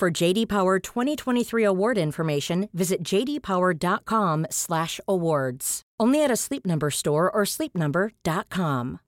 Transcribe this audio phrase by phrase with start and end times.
[0.00, 5.82] For JD Power 2023 award information, visit jdpower.com/awards.
[6.02, 8.98] Only at a Sleep Number store or sleepnumber.com.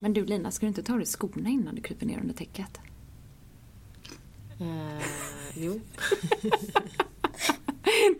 [0.00, 2.34] Men du Lina, ska du inte ta av dig skorna innan du kryper ner under
[2.34, 2.80] täcket?
[4.60, 5.02] Eh,
[5.54, 5.72] jo.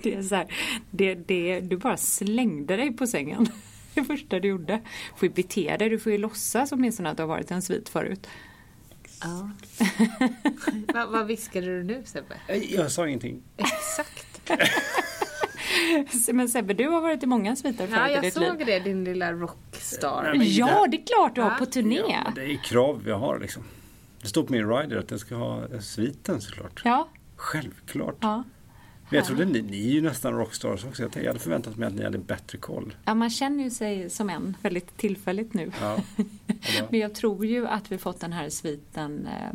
[0.02, 0.54] det är så här,
[0.90, 3.46] det, det, du bara slängde dig på sängen.
[3.94, 4.80] Det första du gjorde.
[5.12, 7.54] Du får ju bete dig, du får ju låtsas åtminstone att du har varit i
[7.54, 8.26] en svit förut.
[9.24, 9.50] Ja.
[10.94, 12.36] Va, vad viskade du nu Sebbe?
[12.68, 13.42] Jag sa ingenting.
[13.56, 14.50] Exakt.
[16.32, 18.66] Men Sebbe, du har varit i många sviter förut Ja, i jag ditt såg liv.
[18.66, 20.22] det, din lilla rockstar.
[20.22, 21.56] Nej, men Ja, det är klart du har Ja.
[21.58, 21.96] på turné.
[22.08, 23.62] Ja, det är krav vi har liksom.
[24.22, 26.82] Det står på min rider att jag ska ha sviten såklart.
[26.84, 27.08] ja.
[27.36, 28.16] Självklart.
[28.20, 28.44] ja.
[29.14, 31.08] Men jag trodde ni, ni är ju nästan rockstars också.
[31.14, 32.94] Jag hade förväntat mig att ni hade bättre koll.
[33.04, 35.72] man känner ju sig som en väldigt tillfälligt nu.
[35.80, 35.98] Ja.
[36.16, 39.52] Ja, Men jag tror ju att vi fått den här sviten eh,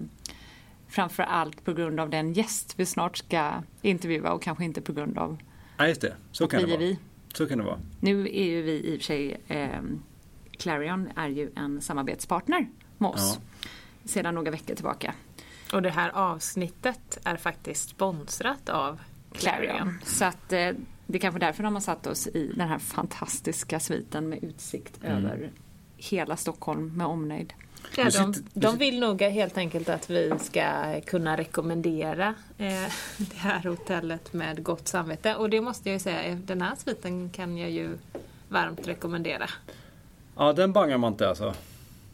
[0.87, 4.93] framför allt på grund av den gäst vi snart ska intervjua och kanske inte på
[4.93, 5.37] grund av
[5.77, 6.15] ja, just det.
[6.31, 6.87] Så kan det vi är vara.
[6.87, 6.97] vi.
[7.33, 7.79] Så kan det vara.
[7.99, 9.81] Nu är ju vi i och för sig, eh,
[10.57, 13.39] Clarion är ju en samarbetspartner med oss
[14.05, 15.13] sedan några veckor tillbaka.
[15.73, 18.99] Och det här avsnittet är faktiskt sponsrat av
[19.31, 19.99] Clarion.
[20.05, 20.69] Så att eh,
[21.07, 25.03] det är kanske därför de har satt oss i den här fantastiska sviten med utsikt
[25.03, 25.51] över
[25.97, 27.53] hela Stockholm med omnejd.
[27.97, 32.67] Ja, de, de vill nog helt enkelt att vi ska kunna rekommendera eh,
[33.17, 35.35] det här hotellet med gott samvete.
[35.35, 37.89] Och det måste jag ju säga, den här sviten kan jag ju
[38.49, 39.49] varmt rekommendera.
[40.35, 41.53] Ja, den bangar man inte alltså.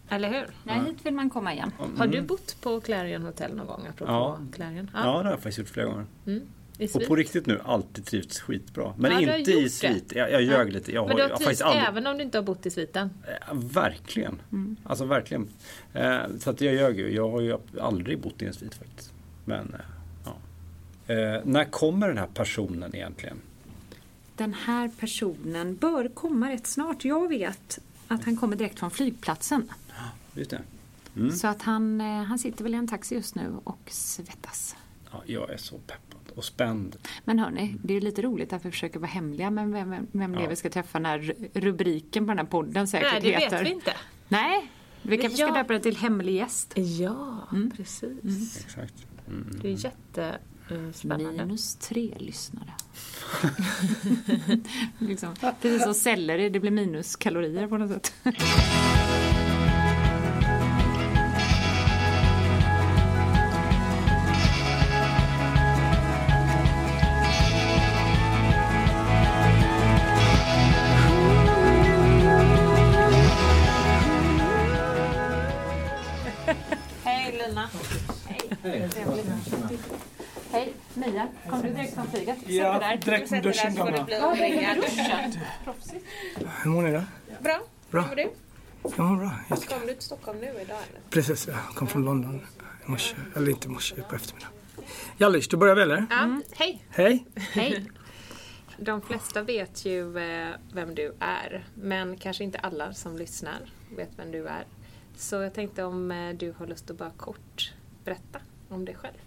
[0.09, 0.45] Eller hur?
[0.63, 1.71] Nej, hit vill man komma igen.
[1.97, 3.87] Har du bott på Clarion Hotel någon gång?
[3.89, 4.39] Apropå Ja.
[4.55, 4.91] Clarion?
[4.93, 6.05] Ja, det har jag faktiskt gjort flera gånger.
[6.25, 6.41] I
[6.93, 8.93] Och på riktigt nu, alltid trivts skitbra.
[8.97, 10.11] Men Ja, inte i svit.
[10.15, 10.91] Jag, jag ljög lite.
[10.91, 11.85] Jag har, Men du har trivts faktiskt aldrig...
[11.87, 13.09] även om du inte har bott i sviten?
[13.47, 14.41] Ja, Verkligen.
[14.83, 15.47] Alltså verkligen.
[15.93, 17.15] Eh, så att jag ljög ju.
[17.15, 19.13] Jag har ju aldrig bott i en svit faktiskt.
[19.45, 19.79] Men, eh,
[20.25, 20.35] ja.
[21.13, 23.37] Eh, när kommer den här personen egentligen?
[24.35, 27.05] Den här personen bör komma rätt snart.
[27.05, 29.71] Jag vet att han kommer direkt från flygplatsen.
[30.33, 30.61] Just det.
[31.31, 34.75] Så att han, eh, han sitter väl i en taxi just nu och svettas.
[35.11, 36.95] Ja, jag är så peppad och spänd.
[37.23, 40.07] Men hörni, det är ju lite roligt att vi försöker vara hemliga med vem, vem,
[40.11, 40.49] vem det är Ja.
[40.49, 43.57] vi ska träffa när ru- rubriken på den här podden säkert Nej, det heter.
[43.57, 43.93] vet vi inte.
[44.27, 45.53] Nej, vi kanske ska Ja.
[45.53, 46.73] döpa det till hemlig gäst.
[46.75, 47.47] Ja,
[47.77, 48.59] precis.
[48.65, 48.93] Exakt.
[49.27, 49.59] Mm.
[49.61, 51.45] Det är jättespännande.
[51.45, 52.73] Minus tre lyssnare.
[54.99, 58.13] liksom, precis som selleri, det blir minus kalorier på något sätt.
[83.05, 85.41] Direkt från duschen duschen.
[85.63, 86.05] Proffsigt.
[86.63, 87.03] Hur mår ni då?
[87.41, 87.59] Bra.
[87.91, 88.01] Bra.
[88.01, 88.29] Hur mår du?
[88.97, 89.31] Jag mår bra.
[89.49, 89.77] Jättekul.
[89.77, 91.01] Kom du till Stockholm nu idag eller?
[91.09, 92.41] Precis, jag kom från London
[92.87, 93.15] i morse.
[93.35, 94.53] Eller inte i morse, på eftermiddagen.
[95.17, 96.05] Jallish, då börjar vi eller?
[96.09, 96.85] Ja, hej.
[96.89, 97.25] Hej!
[97.35, 97.85] Hej!
[98.77, 103.59] De flesta vet ju eh, vem du är, men kanske inte alla som lyssnar
[103.97, 104.65] vet vem du är.
[105.15, 107.73] Så jag tänkte om eh, du har lust att bara kort
[108.03, 109.24] berätta om dig själv.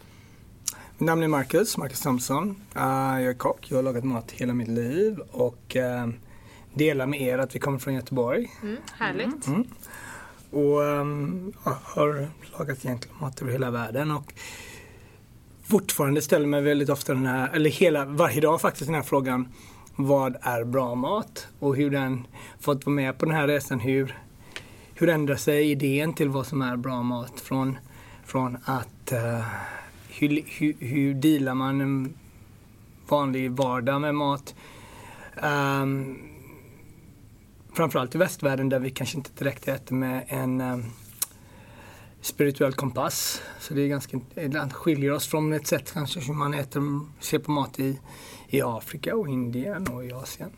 [1.01, 2.49] Namn är Marcus, Marcus Samson.
[2.77, 2.83] Uh,
[3.23, 6.13] jag är kock, jag har lagat mat hela mitt liv och uh,
[6.75, 8.51] delar med er att vi kommer från Göteborg.
[8.63, 9.49] Mm, härligt.
[10.51, 14.33] Och um, har lagat egentligen mat över hela världen och
[15.65, 19.49] fortfarande ställer mig väldigt ofta den här, eller hela, varje dag faktiskt den här frågan
[19.97, 21.49] vad är bra mat?
[21.59, 22.27] Och hur den
[22.61, 24.19] fått vara med på den här resan, hur,
[24.95, 27.41] hur ändrar sig idén till vad som är bra mat?
[27.41, 27.79] Från,
[28.25, 29.45] från att eh,
[30.19, 32.15] hur, hur, hur dealar man en
[33.09, 34.55] vanlig vardag med mat?
[35.43, 36.19] Um,
[37.73, 40.85] framförallt i västvärlden där vi kanske inte direkt äter med en um,
[42.21, 43.43] spirituell kompass.
[43.61, 47.39] Så det är ganska, ibland skiljer oss från ett sätt kanske som man äter, ser
[47.39, 48.01] på mat i,
[48.49, 50.51] i Afrika och Indien och i Asien.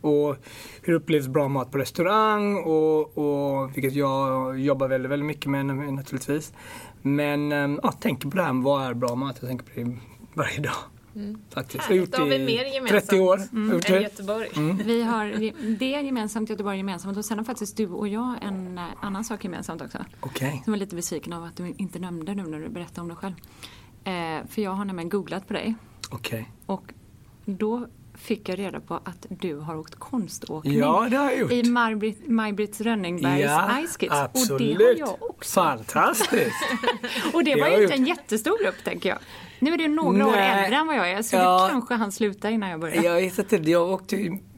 [0.00, 0.36] Och
[0.82, 5.66] hur upplevs bra mat på restaurang och, och vilket jag jobbar väldigt, väldigt mycket med
[5.66, 6.52] naturligtvis.
[7.06, 9.36] Men ähm, ja, tänker på det här med vad är bra mat.
[9.40, 9.96] Jag tänker på det
[10.34, 10.74] varje dag.
[11.16, 11.38] Mm.
[11.50, 11.84] Faktiskt.
[11.84, 12.14] Härligt.
[12.14, 13.40] Jag har Då har gjort vi det mer i gemensamt 30 år.
[13.52, 13.70] Mm.
[13.70, 14.02] Jag än det.
[14.02, 14.48] Göteborg.
[14.84, 15.26] Vi har
[15.78, 19.44] det gemensamt, Göteborg gemensamt och sen har faktiskt du och jag en eh, annan sak
[19.44, 20.04] gemensamt också.
[20.20, 20.60] Okej.
[20.64, 23.16] Som var lite besviken av att du inte nämnde nu när du berättade om dig
[23.16, 23.34] själv.
[24.04, 25.74] Eh, för jag har nämligen googlat på dig
[26.10, 26.50] Okej.
[26.66, 26.92] och
[27.44, 27.86] då
[28.24, 30.78] fick jag reda på att du har åkt konståkning.
[30.78, 31.52] Ja, det har jag gjort.
[31.52, 31.62] I
[32.28, 34.12] Maj-Britt Rönningbergs Ja, Ice Kids.
[34.14, 34.50] absolut.
[34.50, 35.60] Och det har jag också.
[35.60, 36.54] Fantastiskt.
[37.34, 39.18] Och det var ju inte en jättestor grupp tänker jag.
[39.58, 40.64] Nu är du några år Nej.
[40.64, 41.64] äldre än vad jag är så Ja.
[41.66, 43.06] du kanske han sluta innan jag började.
[43.06, 44.16] Jag vet inte, jag åkte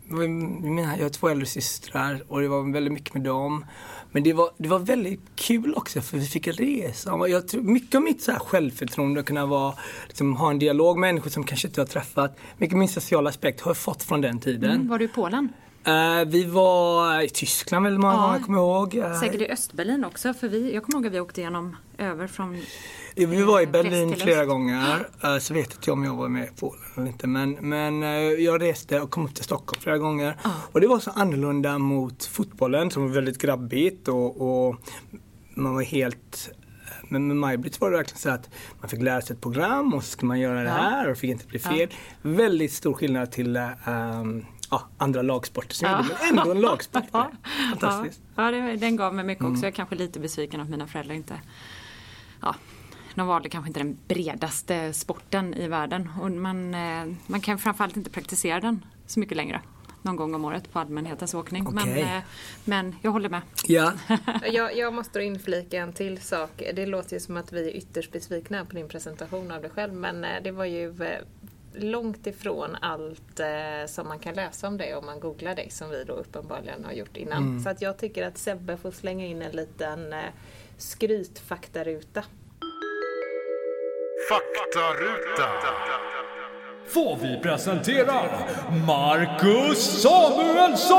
[0.08, 3.64] mina, jag har två äldre systrar och det var väldigt mycket med dem.
[4.16, 7.28] Men det var, det var väldigt kul också för vi fick resa.
[7.28, 9.74] Jag tror, mycket av mitt så här självförtroende att kunna vara,
[10.06, 12.38] liksom, ha en dialog med människor som kanske inte har träffat.
[12.58, 14.70] Mycket av min sociala aspekt har jag fått från den tiden.
[14.70, 15.48] Mm, var du i Polen?
[15.84, 18.26] Eh, vi var i Tyskland väldigt många Ja.
[18.26, 18.94] gånger, kommer jag ihåg.
[19.12, 22.26] Eh, Säkert i Östberlin också för vi, jag kommer ihåg att vi åkte igenom över
[22.26, 22.60] från
[23.14, 25.08] Vi var i eh, Berlin flera gånger,
[25.40, 27.26] så vet inte om jag var med i Polen eller inte.
[27.26, 30.36] Men, men eh, jag reste och kom upp till Stockholm flera gånger.
[30.72, 34.76] Och det var så annorlunda mot fotbollen som var väldigt grabbigt och, och
[35.54, 36.50] man var helt
[37.08, 38.50] men med Maj-Britt var det verkligen så att
[38.80, 40.72] man fick lära sig ett program och så skulle man göra det Ja.
[40.74, 41.88] här och det fick inte bli fel.
[42.22, 45.96] Väldigt stor skillnad till ehm, ja, andra lagsporter som Ja.
[46.02, 47.02] gjorde, men ändå en lagsport.
[47.12, 47.30] Ja.
[47.70, 48.20] Fantastiskt.
[48.36, 49.52] Ja, ja det, den gav mig mycket Mm.
[49.52, 49.64] också.
[49.64, 51.34] Jag är kanske lite besviken att mina föräldrar inte
[52.46, 52.54] ja,
[53.14, 56.10] de valde kanske inte den bredaste sporten i världen.
[56.20, 59.60] Och man, eh, man kan framförallt inte praktisera den så mycket längre.
[60.02, 61.64] Någon gång om året på allmänhetens åkning.
[61.64, 62.02] Men, Okej.
[62.02, 62.22] eh,
[62.64, 63.40] men jag håller med.
[63.66, 63.92] Ja,
[64.52, 66.62] Jag, jag måste då inflika en till sak.
[66.74, 69.94] Det låter ju som att vi är ytterst besvikna på din presentation av dig själv
[69.94, 70.94] men eh, det var ju
[71.72, 75.90] långt ifrån allt eh, som man kan läsa om dig om man googlar dig som
[75.90, 77.42] vi då uppenbarligen har gjort innan.
[77.42, 77.62] Mm.
[77.62, 80.18] Så att jag tycker att Sebbe får slänga in en liten eh,
[80.78, 82.24] skrytfaktaruta.
[84.28, 85.48] Faktaruta.
[86.88, 88.22] får vi presentera
[88.86, 90.96] Marcus Samuelsson!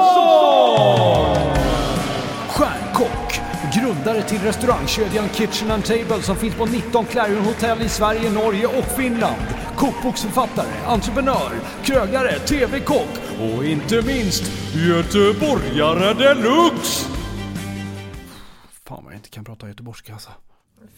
[2.50, 3.42] Stjärnkock,
[3.76, 8.68] grundare till restaurangkedjan Kitchen and Table som finns på 19 Clarion Hotel i Sverige, Norge
[8.68, 9.42] och Finland.
[9.76, 11.52] Kokboksförfattare, entreprenör,
[11.84, 13.10] krögare, TV-kock
[13.40, 14.44] och inte minst
[14.74, 17.17] göteborgare deluxe!
[19.28, 20.30] Inte kan prata göteborgska alltså.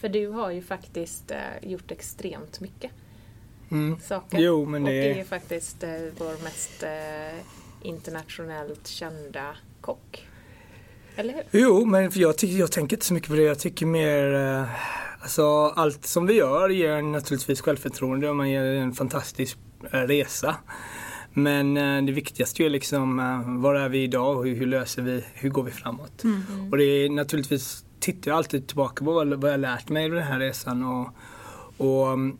[0.00, 2.90] För du har ju faktiskt eh, gjort extremt mycket
[3.70, 4.00] mm.
[4.00, 4.38] saker.
[4.38, 10.26] Jo, men och det- är faktiskt eh, vår mest eh, internationellt kända kock.
[11.16, 11.42] Eller hur?
[11.50, 13.42] Jo, men jag, tycker, jag tänker inte så mycket på det.
[13.42, 14.64] Jag tycker mer, eh,
[15.20, 19.58] alltså allt som vi gör ger naturligtvis självförtroende och man ger en fantastisk
[19.92, 20.56] eh, resa.
[21.32, 25.02] Men eh, det viktigaste är liksom, eh, var är vi idag och hur, hur löser
[25.02, 26.22] vi, hur går vi framåt?
[26.70, 30.08] Och det är naturligtvis, tittar jag alltid tillbaka på vad, vad jag lärt mig i
[30.08, 31.08] den här resan och,
[31.76, 32.38] och um,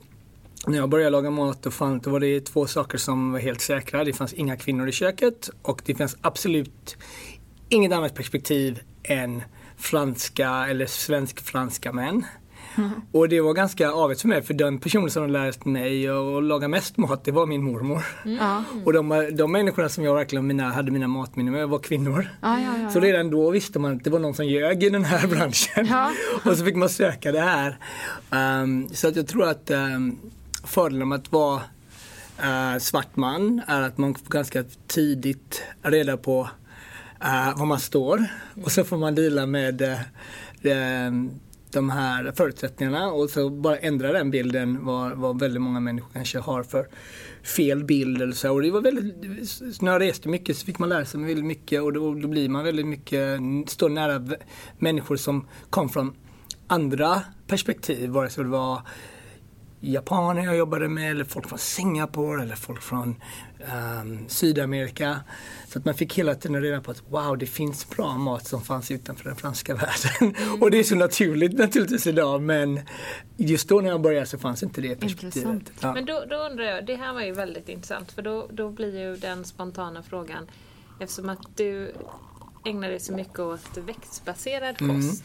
[0.67, 3.61] när jag började laga mat då, fann, då var det två saker som var helt
[3.61, 4.05] säkra.
[4.05, 6.97] Det fanns inga kvinnor i köket och det fanns absolut
[7.69, 9.43] inget annat perspektiv än
[9.77, 12.25] franska eller svensk-franska män.
[13.13, 16.69] Och det var ganska avigt för mig för den personen som lärt mig att laga
[16.69, 18.03] mest mat det var min mormor.
[18.25, 18.65] Ja.
[18.85, 22.29] Och de, de människorna som jag verkligen mina, hade mina matminnen med var kvinnor.
[22.41, 24.91] Ja, ja, ja, Så redan då visste man att det var någon som ljög i
[24.91, 25.87] den här branschen.
[25.87, 26.13] Ja.
[26.51, 27.79] och så fick man söka det här.
[28.31, 30.19] Ehm, så att jag tror att um,
[30.65, 31.63] fördelen med att vara
[32.39, 36.41] eh, svart man är att man ganska tidigt reda på
[37.25, 38.27] uh, var man står.
[38.65, 41.13] Och så får man dela med eh,
[41.73, 46.39] de, här förutsättningarna och så bara ändra den bilden vad, vad väldigt många människor kanske
[46.39, 46.89] har för
[47.43, 48.53] fel bild eller så.
[48.53, 51.83] Och det var väldigt, när jag reste mycket så fick man lära sig väldigt mycket
[51.83, 54.37] och då, då blir man väldigt mycket, står nära
[54.79, 56.15] människor som kom från
[56.67, 58.83] andra perspektiv, vare sig det var
[59.81, 63.17] japaner jag jobbade med eller folk från Singapore eller folk från
[63.69, 65.21] ehm, Sydamerika.
[65.69, 68.63] Så att man fick hela tiden reda på att wow, det finns bra mat som
[68.63, 69.75] fanns utanför den franska
[70.21, 70.35] världen.
[70.61, 72.81] Och det är så naturligt naturligtvis idag men
[73.37, 75.63] just då när jag började så fanns inte det perspektivet.
[75.81, 75.93] Ja.
[75.95, 78.99] Men då, då undrar jag, det här var ju väldigt intressant för då, då blir
[79.01, 80.47] ju den spontana frågan
[81.01, 81.93] eftersom att du
[82.65, 85.03] ägnar dig så mycket åt växtbaserad Mm.
[85.03, 85.25] kost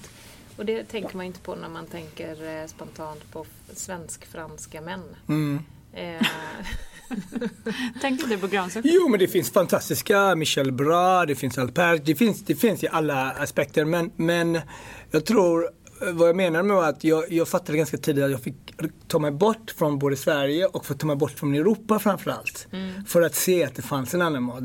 [0.57, 5.03] och det tänker man inte på när man tänker eh, spontant på svensk-franska män.
[5.27, 5.59] Mm.
[5.93, 6.27] Eh,
[8.01, 8.85] Tänkte du på grönsak?
[8.87, 12.87] Jo, men det finns fantastiska Michel Bras, det finns Alpert, det finns, det finns i
[12.87, 13.85] alla aspekter.
[13.85, 14.59] Men, men
[15.11, 18.41] jag tror, eh, vad jag menar med att jag, jag fattade ganska tidigt att jag
[18.41, 18.55] fick
[19.07, 22.67] ta mig bort från både Sverige och få ta mig bort från Europa framförallt.
[23.07, 24.63] För att se att det fanns en annan mat.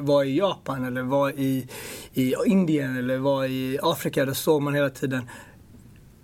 [0.00, 1.68] Var i Japan eller var i,
[2.14, 5.22] i Indien eller var i Afrika, där såg man hela tiden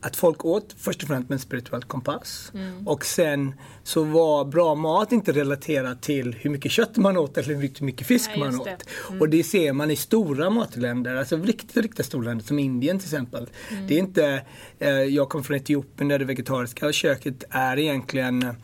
[0.04, 2.52] att folk åt först och främst med en spirituell kompass.
[2.86, 7.54] Och sen så var bra mat inte relaterat till hur mycket kött man åt eller
[7.54, 8.64] hur mycket fisk Nej, man åt.
[8.64, 8.78] det.
[9.20, 13.06] Och det ser man i stora matländer, alltså riktigt, riktigt stora länder som Indien till
[13.06, 13.48] exempel.
[13.88, 14.42] Det är inte,
[14.78, 18.54] eh, jag kommer från Etiopien där det vegetariska köket är egentligen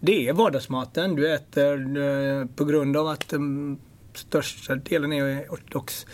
[0.00, 1.14] det är vardagsmaten.
[1.14, 3.78] Du äter eh, på grund av att den
[4.14, 6.06] största delen är ortodox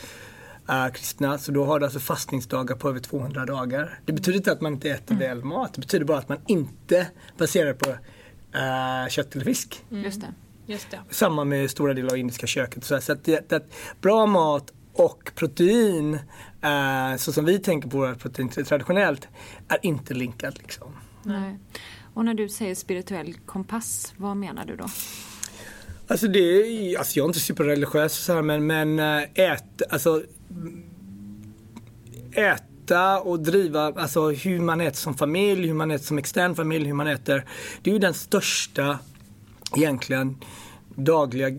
[0.68, 1.38] eh, kristna.
[1.38, 4.00] Så då har du alltså fastningsdagar på över 200 dagar.
[4.04, 5.75] Det betyder inte att man inte äter väl mat.
[5.75, 7.06] Det betyder bara att man inte
[7.38, 9.85] baserar på eh, kött eller fisk.
[9.88, 10.35] Just det.
[10.66, 11.00] Just det.
[11.11, 12.85] Samma med stora delar av indiska köket.
[12.85, 16.14] Så, så att, det, att bra mat och protein,
[16.62, 19.28] eh, så som vi tänker på våra protein traditionellt,
[19.68, 20.59] är inte linkat.
[20.59, 20.97] Liksom.
[21.23, 21.59] Nej.
[22.14, 24.87] Och när du säger spirituell kompass, vad menar du då?
[26.09, 30.23] Alltså det är, alltså jag är inte superreligiös så här, men, men eh, ät, alltså
[32.32, 36.87] äta och driva, alltså hur man äter som familj, hur man äter som extern familj,
[36.87, 37.44] hur man äter.
[37.82, 38.99] Det är ju den största
[39.76, 40.37] egentligen
[40.96, 41.56] dagliga, eh,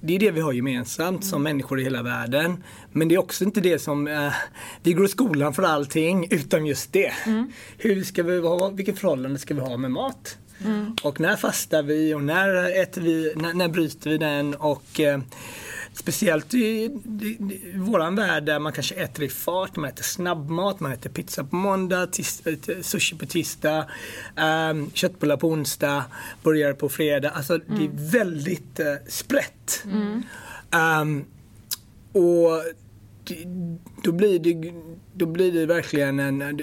[0.00, 2.64] det är det vi har gemensamt som människor i hela världen.
[2.92, 4.32] Men det är också inte det som, eh,
[4.82, 7.12] vi går i skolan för allting utan just det.
[7.78, 10.38] Hur ska vi ha, vilket förhållande ska vi ha med mat?
[11.02, 15.20] Och när fastar vi och när äter vi, när, när bryter vi den och eh,
[16.00, 16.90] Speciellt i, i,
[17.26, 21.44] i våran värld där man kanske äter i fart, man äter snabbmat, man äter pizza
[21.44, 23.86] på måndag, tis, eh, sushi på tisdag,
[24.70, 26.04] um, köttbullar på onsdag,
[26.42, 27.30] burgare på fredag.
[27.30, 29.84] Alltså det är väldigt uh, sprätt.
[30.70, 31.24] Ehm,
[32.12, 32.62] och
[33.24, 33.44] det,
[34.02, 34.72] då, blir det,
[35.14, 36.60] då blir det verkligen en...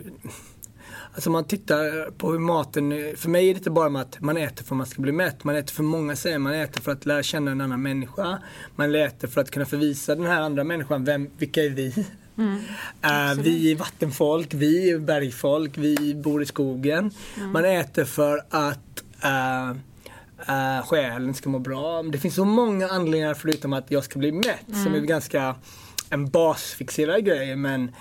[1.18, 4.64] Alltså man tittar på hur maten, för mig är det inte bara att man äter
[4.64, 5.44] för att man ska bli mätt.
[5.44, 8.40] Man äter för många säger man äter för att lära känna en annan människa.
[8.76, 11.88] Man äter för att kunna förvisa den här andra människan, vem, vilka är vi?
[13.02, 17.12] Eh, vi är vattenfolk, vi är bergfolk, vi bor i skogen.
[17.54, 19.72] Man äter för att uh,
[20.50, 22.04] uh, själen ska må bra.
[22.04, 25.56] Det finns så många anledningar förutom att jag ska bli mätt som är ganska
[26.10, 27.56] en basfixerad grej.
[27.56, 27.92] Men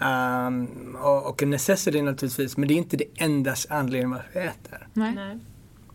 [0.00, 4.88] Um, och, en necessity naturligtvis, men det är inte det enda anledningen varför vi äter.
[4.92, 5.14] Nej.
[5.14, 5.38] Nej.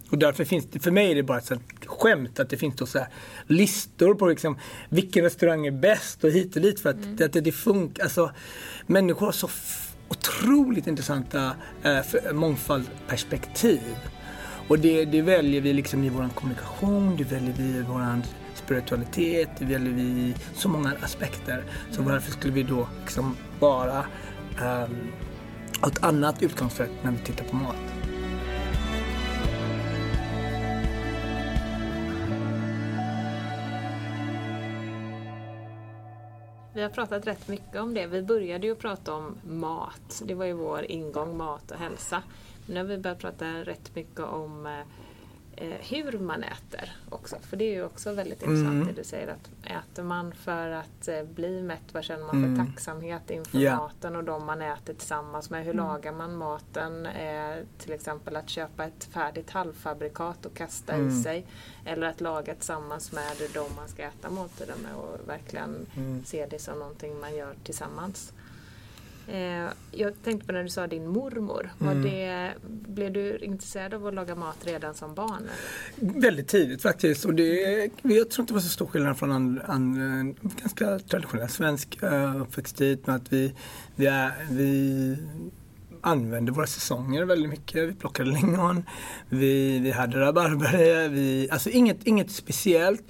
[0.09, 1.51] Och därför finns det, för mig är det bara ett
[1.85, 3.07] skämt att det finns då så här
[3.47, 4.57] listor på liksom,
[4.89, 7.17] vilken restaurang är bäst och hit och dit för att, Mm.
[7.25, 8.03] att det, det funkar.
[8.03, 8.31] Alltså,
[8.87, 9.49] människor har så
[10.07, 11.51] otroligt intressanta
[11.83, 13.81] eh, för- mångfaldperspektiv.
[14.67, 18.21] Och det, det väljer vi liksom i vår kommunikation, det väljer vi i vår
[18.55, 21.63] spiritualitet, det väljer vi i så många aspekter.
[21.91, 24.05] Så varför skulle vi då liksom bara
[24.61, 25.11] ehm, um,
[25.81, 27.97] ha ett annat utgångssätt när vi tittar på mat?
[36.77, 38.07] Vi har pratat rätt mycket om det.
[38.07, 40.21] Vi började ju prata om mat.
[40.25, 42.23] Det var ju vår ingång, mat och hälsa.
[42.65, 44.71] Men nu har vi börjat prata rätt mycket om eh,
[45.65, 47.35] hur man äter också.
[47.41, 48.87] För det är ju också väldigt intressant Mm.
[48.87, 49.49] det du säger att
[49.93, 52.57] äter man för att eh, bli mätt, vad känner man Mm.
[52.57, 53.75] för tacksamhet inför Ja.
[53.77, 55.65] maten och de man äter tillsammans med?
[55.65, 57.05] Hur lagar man maten?
[57.05, 61.23] Eh, till exempel att köpa ett färdigt halvfabrikat och kasta i Mm.
[61.23, 61.45] sig.
[61.85, 66.23] Eller att laga tillsammans med de man ska äta måltiden med och verkligen Mm.
[66.25, 68.33] se det som någonting man gör tillsammans.
[69.27, 71.69] Eh, jag tänkte på när du sa din mormor.
[71.77, 72.03] Var Mm.
[72.03, 72.53] det,
[72.87, 75.41] blev du intresserad av att laga mat redan som barn?
[75.99, 76.21] Eller?
[76.21, 77.25] Väldigt tidigt faktiskt.
[77.25, 81.49] Och det, jag tror inte det var så stor skillnad från en, en, ganska traditionell
[81.49, 82.99] svensk uh, uppväxttid.
[83.05, 83.53] med Att vi,
[83.95, 85.17] vi, är, vi
[86.01, 87.89] använde våra säsonger väldigt mycket.
[87.89, 88.83] Vi plockade lingon,
[89.29, 93.03] vi, vi hade rabarber, vi, alltså inget, inget speciellt.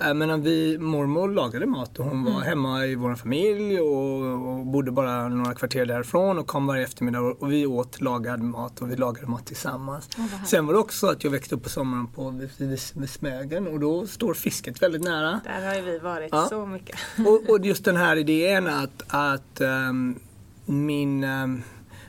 [0.00, 4.22] Eh, Men när vi, mormor lagade mat och hon var hemma i vår familj och,
[4.58, 8.40] och bodde bara några kvarter därifrån och kom varje eftermiddag och, och vi åt lagad
[8.42, 10.08] mat och vi lagade mat tillsammans.
[10.46, 13.66] Sen var det också att jag växte upp på sommaren på, vid, vid, vid Smögen
[13.66, 15.40] och då står fisket väldigt nära.
[15.44, 16.46] Där har ju vi varit Ja.
[16.50, 16.96] så mycket.
[17.26, 20.18] Och, och just den här idén att, att ehm,
[20.66, 21.62] min ehm,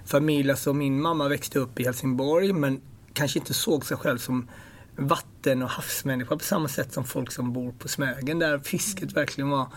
[0.06, 2.82] familj, alltså min mamma växte upp i Helsingborg men
[3.14, 4.48] kanske inte såg sig själv som
[4.98, 9.50] vatten och havsmänniska på samma sätt som folk som bor på Smögen där fisket verkligen
[9.50, 9.68] var.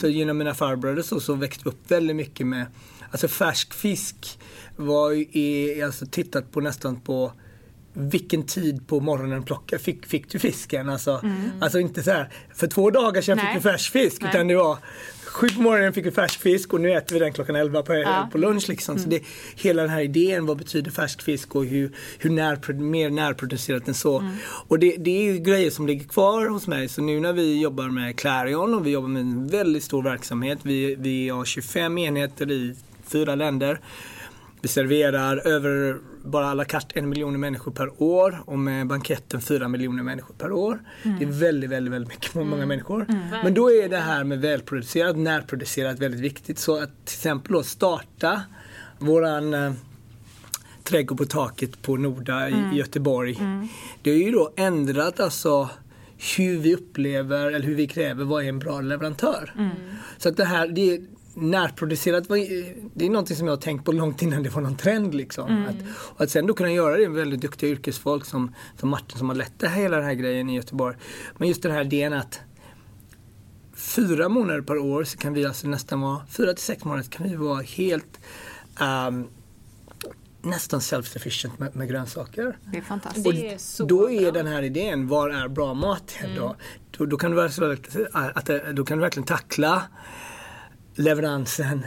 [0.00, 2.66] Så genom mina farbröder så, så växte vi upp väldigt mycket med,
[3.10, 4.38] alltså färsk fisk
[4.76, 7.32] var är, alltså tittat på nästan på
[7.94, 10.88] vilken tid på morgonen plocka, fick, fick du fisken?
[10.88, 11.22] Alltså,
[11.60, 13.46] alltså inte så här, för två dagar sedan Nej.
[13.46, 14.22] fick vi färsk fisk.
[14.22, 14.30] Nej.
[14.30, 14.78] Utan det var
[15.34, 17.94] sju på morgonen fick vi färsk fisk och nu äter vi den klockan elva på,
[17.94, 18.28] Ja.
[18.32, 18.68] på lunch.
[18.68, 18.98] Liksom.
[18.98, 19.22] Så det,
[19.56, 23.94] hela den här idén, vad betyder färsk fisk och hur, hur när, mer närproducerat än
[23.94, 24.30] så.
[24.68, 26.88] Och det, det är ju grejer som ligger kvar hos mig.
[26.88, 30.58] Så nu när vi jobbar med Clarion och vi jobbar med en väldigt stor verksamhet.
[30.62, 32.74] Vi, vi har 25 enheter i
[33.06, 33.80] fyra länder.
[34.60, 39.40] Vi serverar över bara à la carte en miljon människor per år och med banketten
[39.40, 40.78] fyra miljoner människor per år.
[41.02, 43.06] Det är väldigt, väldigt, väldigt mycket, många människor.
[43.44, 46.58] Men då är det här med välproducerat, närproducerat väldigt viktigt.
[46.58, 48.42] Så att till exempel då starta
[48.98, 49.72] våran eh,
[50.84, 53.38] trädgård på taket på Norda i, i Göteborg.
[54.02, 55.68] Det har ju då ändrat alltså
[56.36, 59.52] hur vi upplever eller hur vi kräver vad är en bra leverantör.
[60.18, 61.00] Så att det här, det
[61.34, 62.36] närproducerat, var-
[62.98, 65.66] det är någonting som jag har tänkt på långt innan det var någon trend liksom.
[65.68, 65.76] Att,
[66.14, 69.28] och att sen då kunna göra det med väldigt duktiga yrkesfolk som, som Martin som
[69.28, 70.96] har lett det här, hela den här grejen i Göteborg.
[71.38, 72.40] Men just den här idén att
[73.76, 77.28] fyra månader per år så kan vi alltså nästan vara, fyra till sex månader kan
[77.28, 78.20] vi vara helt
[78.80, 79.26] ehm,
[80.42, 82.58] nästan self-sufficient med, med grönsaker.
[82.72, 83.26] Det är fantastiskt.
[83.26, 84.30] Och Det är så då är bra.
[84.42, 86.14] den här idén, vad är bra mat?
[86.36, 86.56] Då,
[86.98, 87.56] då, då, kan du att,
[88.76, 89.82] då kan du verkligen tackla
[90.94, 91.86] leveransen.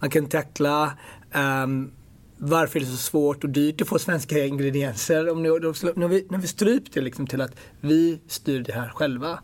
[0.00, 0.92] Man kan tackla
[1.32, 1.90] ehm,
[2.38, 5.30] varför är det så svårt och dyrt att få svenska ingredienser.
[5.30, 8.88] Om då, när, vi, när vi strypt det liksom till att vi styr det här
[8.88, 9.38] själva.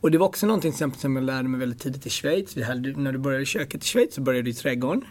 [0.00, 2.56] Och det var också någonting som jag lärde mig väldigt tidigt i Schweiz.
[2.56, 5.04] Vi hade, när du började i köket i Schweiz så började du i trädgården.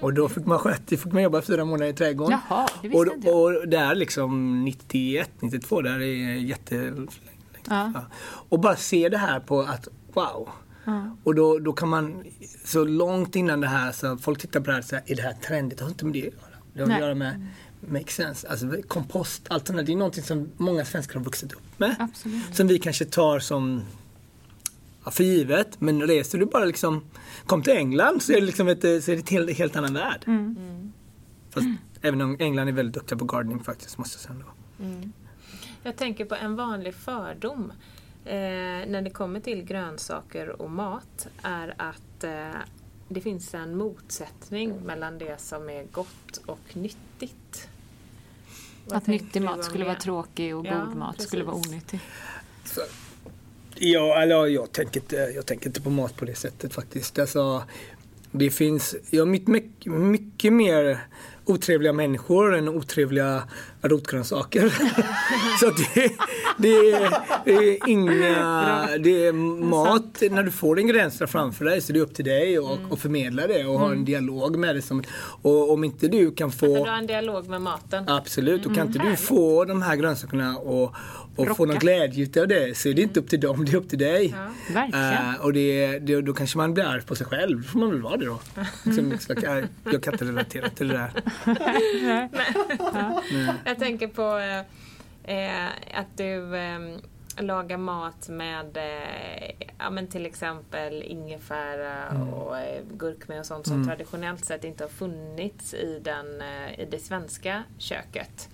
[0.00, 2.38] Och då fick man sköta, fick man jobba fyra månader i trädgården.
[2.48, 3.36] Jaha, det visste och, inte jag.
[3.36, 7.06] och där liksom 91, 92, där är jätte...
[7.68, 7.92] Ja.
[7.94, 8.04] Ja.
[8.48, 10.48] Och bara se det här på att wow.
[11.24, 12.24] Och då, då kan man,
[12.64, 15.22] så långt innan det här så folk tittar på det här och säger, är det
[15.22, 15.78] här trendigt?
[15.78, 16.56] Det har inte med det att göra.
[16.74, 16.94] Det har Nej.
[16.94, 17.46] att göra med
[17.88, 19.82] make sense, alltså kompost, där.
[19.82, 21.96] Det är någonting som många svenskar har vuxit upp med.
[21.98, 22.54] Absolut.
[22.56, 23.82] Som vi kanske tar som
[25.04, 25.80] ja, för givet.
[25.80, 27.04] Men reser du bara liksom,
[27.46, 29.94] kom till England så är det liksom ett, så är det ett helt, helt annan
[29.94, 30.24] värld.
[31.50, 31.66] Fast
[32.00, 35.08] även om England är väldigt duktiga på gardening faktiskt, måste jag säga ändå.
[35.82, 37.72] Jag tänker på en vanlig fördom
[38.24, 42.60] eh, när det kommer till grönsaker och mat är att eh,
[43.08, 47.68] det finns en motsättning mellan det som är gott och nyttigt.
[48.86, 51.28] Vad Att nyttig mat skulle vara tråkig och Ja, god mat precis.
[51.28, 52.00] skulle vara onyttig.
[53.74, 57.18] Ja, eller jag tänker, inte, jag tänker inte på mat på det sättet faktiskt.
[57.18, 57.64] Alltså,
[58.30, 61.06] det finns ja, mycket, mycket mer
[61.46, 63.42] otrevliga människor än otrevliga
[63.82, 64.68] rotgrönsaker.
[65.60, 66.12] Så det,
[66.58, 67.10] det, är,
[67.44, 68.88] det är inga...
[68.98, 69.32] Det är
[69.64, 72.98] mat, när du får ingredienserna framför dig så är det upp till dig att och
[72.98, 74.82] förmedla det och ha en dialog med det.
[74.82, 75.02] Som,
[75.42, 76.66] och om inte du kan få...
[76.66, 78.08] du har en dialog med maten.
[78.08, 80.94] Absolut, och kan inte du få de här grönsakerna och,
[81.36, 83.76] och få någon glädje utav det så är det inte upp till dem, det är
[83.76, 84.34] upp till dig.
[84.36, 84.74] Ja.
[84.74, 85.34] Verkligen.
[85.34, 88.02] Eh, och det, det, då kanske man blir arg på sig själv, får man väl
[88.02, 88.38] vara det då.
[88.82, 89.36] Liksom, liksom,
[89.84, 91.22] jag kan inte relatera till det där.
[93.64, 94.38] Jag tänker på
[95.24, 96.78] eh, att du eh,
[97.38, 102.28] lagar mat med eh, ja, men till exempel ingefära Mm.
[102.34, 106.88] och eh, gurkmeja och sånt som traditionellt sett inte har funnits i, den, eh, i
[106.90, 108.48] det svenska köket.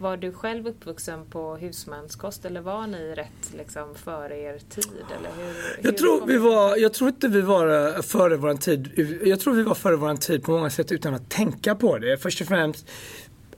[0.00, 5.04] Var du själv uppvuxen på husmanskost eller var ni rätt liksom, före er tid?
[5.18, 8.36] Eller hur, hur Jag tror, kom vi var, jag tror inte vi var eh, före
[8.36, 8.90] vår tid.
[9.24, 12.18] Jag tror vi var före vår tid på många sätt utan att tänka på det.
[12.18, 12.90] Först och främst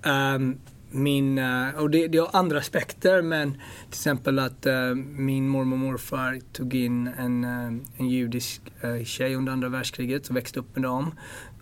[0.02, 0.58] ehm,
[0.90, 5.74] min, eh, och det, det har andra aspekter men till exempel att eh, min mormor
[5.74, 10.60] och morfar tog in en, eh, en judisk uh, tjej under andra världskriget och växte
[10.60, 11.14] upp med dem.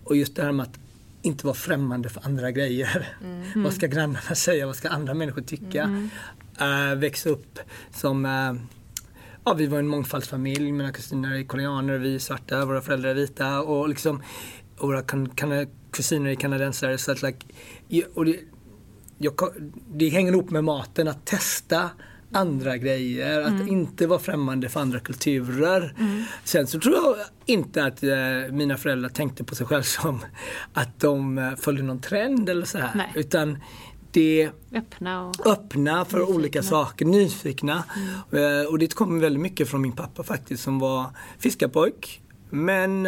[0.05, 0.79] Och just det här med att
[1.23, 3.17] inte vara främmande för andra grejer.
[3.57, 4.67] Vad ska grannarna säga?
[4.67, 6.09] Vad ska andra människor tycka?
[6.61, 7.59] Eh, växa upp
[7.91, 8.53] som eh,
[9.45, 10.73] Ja, vi var en mångfaldsfamilj.
[10.73, 14.23] Mina kusiner är koreaner, vi är svarta, våra föräldrar är vita och liksom
[14.79, 16.99] våra kan, kan, kusiner är kanadensare.
[16.99, 17.47] Så att, like,
[18.15, 18.37] och det,
[19.19, 19.35] jag,
[19.89, 21.91] det hänger ihop med maten, att testa
[22.33, 25.95] andra grejer, att inte vara främmande för andra kulturer.
[26.45, 27.17] Sen så tror jag
[27.47, 28.11] inte att eh,
[28.53, 30.21] mina föräldrar tänkte på sig själva som
[30.73, 32.91] att de eh, följde någon trend eller så här.
[32.95, 33.13] Nej.
[33.15, 33.59] Utan
[34.13, 35.47] det Öppna och...
[35.47, 36.35] öppna för Nyfikna.
[36.37, 37.85] olika saker, nyfikna.
[38.33, 41.07] Eh, Och det kommer väldigt mycket från min pappa faktiskt som var
[41.39, 42.23] fiskarpojk.
[42.51, 43.07] Men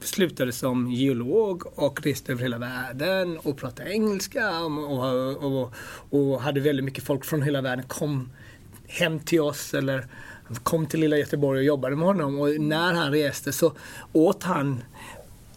[0.00, 5.06] slutade som geolog och reste över hela världen och pratade engelska och,
[5.42, 5.74] och, och,
[6.10, 8.30] och hade väldigt mycket folk från hela världen kom
[8.86, 10.06] hem till oss eller
[10.62, 12.40] kom till lilla Göteborg och jobbade med honom.
[12.40, 13.72] Och när han reste så
[14.12, 14.82] åt han,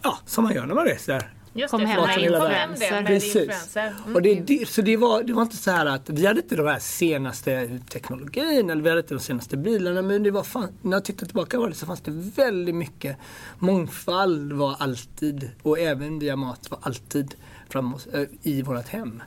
[0.04, 3.78] ja som man gör när man reser, Just Kom det, hem med med Precis.
[3.78, 4.16] Mm.
[4.16, 6.56] Och det, det, så det var, det var inte så här att vi hade inte
[6.56, 10.70] de här senaste teknologin eller vi hade inte de senaste bilarna men det var fan,
[10.82, 13.18] när jag tittar tillbaka på det så fanns det väldigt mycket
[13.60, 17.36] mångfald var alltid och även via mat var alltid
[17.70, 19.24] framåt, äh, i vårt hem.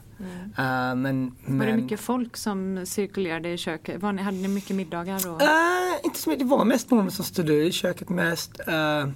[0.58, 4.02] Eh, men, Var det men- mycket folk som cirkulerade i köket?
[4.02, 5.28] Var ni, hade ni mycket middagar?
[5.34, 5.42] Och...
[5.42, 5.48] Eh,
[6.04, 8.60] inte så mycket, det var mest mormor som stod i köket mest.
[8.66, 9.08] Eh, Eh,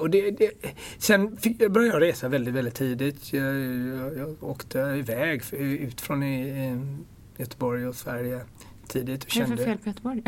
[0.00, 0.50] och det, det,
[0.98, 3.32] sen fick, jag började jag resa väldigt, väldigt tidigt.
[3.32, 6.96] Jag, jag, jag åkte iväg ut från i, i
[7.36, 8.40] Göteborg och Sverige
[8.88, 9.24] tidigt.
[9.24, 10.22] Och Vad är det kände, för fel på Göteborg?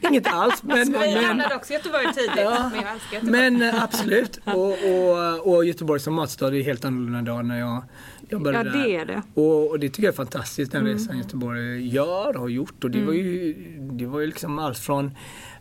[0.10, 0.62] Inget alls.
[0.62, 2.70] Men, Jag men, hamnade också i Göteborg tidigt, Ja.
[2.74, 3.50] men jag Göteborg.
[3.50, 4.40] men eh, absolut.
[4.44, 7.68] Och, och, och Göteborg som matstad är helt annorlunda idag när jag,
[8.28, 8.86] jag Ja, började det där.
[8.88, 9.22] är det.
[9.34, 12.84] Och, och det tycker jag är fantastiskt den resan Göteborg gör och har gjort.
[12.84, 13.54] Och det var ju,
[13.92, 15.10] det var ju liksom allt från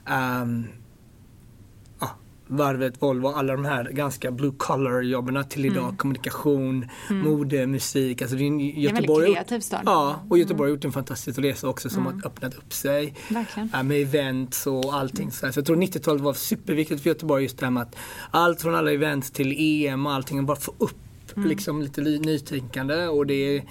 [0.06, 0.46] ja,
[2.52, 8.22] varvet, Volvo, alla de här ganska blue collar jobben till idag kommunikation, mode, musik.
[8.22, 9.82] Alltså det är en, väldigt Göteborg, har gjort- kreativ stad.
[9.86, 13.16] Ja, och Göteborg har gjort en fantastisk resa också som har öppnat upp sig.
[13.30, 13.88] Verkligen.
[13.88, 15.32] Med events och allting.
[15.32, 17.96] Så, jag tror 90-talet var superviktigt för Göteborg just det här med att
[18.32, 20.96] allt från alla events till EM och allting, bara få upp
[21.36, 23.64] liksom lite li- nytänkande och det är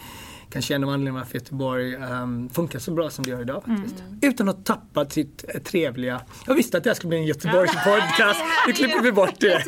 [0.51, 4.03] kanske en av anledningarna varför Göteborg um, funkar så bra som det gör idag faktiskt.
[4.23, 6.21] Utan att tappa sitt eh, trevliga.
[6.47, 8.41] Jag visste att det här skulle bli en Göteborgs-podcast.
[8.67, 9.65] Nu klipper vi bort det.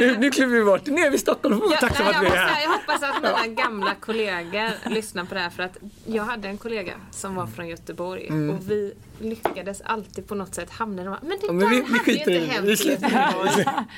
[0.00, 0.90] Nu, nu klipper vi bort det.
[0.90, 1.60] Nu är vi i Stockholm.
[1.70, 2.62] Ja, Tack för att vi är här.
[2.62, 6.58] jag hoppas att mina gamla kollegor lyssnar på det här för att jag hade en
[6.58, 11.10] kollega som var från Göteborg och vi lyckades alltid på något sätt hamna i de
[11.10, 11.46] här- Men det.
[11.46, 12.38] Ja, men där vi- vi hade ju inte det.
[12.52, 13.06] hänt Vi släpper.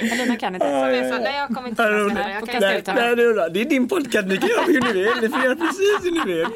[0.01, 0.67] Elina kan inte.
[0.67, 2.17] Som jag sa, nej jag kommer inte roligt.
[2.17, 2.31] det här.
[2.31, 2.73] Jag kan Okej.
[2.75, 2.95] sluta.
[2.95, 5.11] Nej, det, är det är din podcast, ni kan göra hur ni vill.
[5.23, 6.47] Ni får göra precis hur ni vill.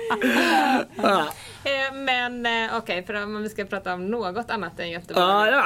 [1.64, 5.24] Eh, Men eh, okej, för om vi ska prata om något annat än Göteborg.
[5.26, 5.64] ja, ja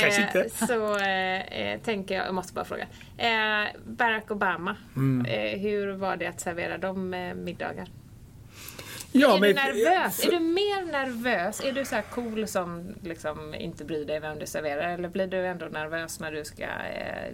[0.00, 0.66] kanske Eh, inte.
[0.66, 2.86] Så eh, tänker jag, jag måste bara fråga.
[3.18, 5.24] Eh, Barack Obama, Mm.
[5.60, 7.10] hur var det att servera dem
[7.44, 7.86] middagar?
[9.12, 10.24] Ja, är men- du nervös?
[10.26, 11.60] Är du mer nervös?
[11.64, 14.94] Är du så här cool som liksom inte bryr dig vem du serverar?
[14.94, 17.32] Eller blir du ändå nervös när du ska eh,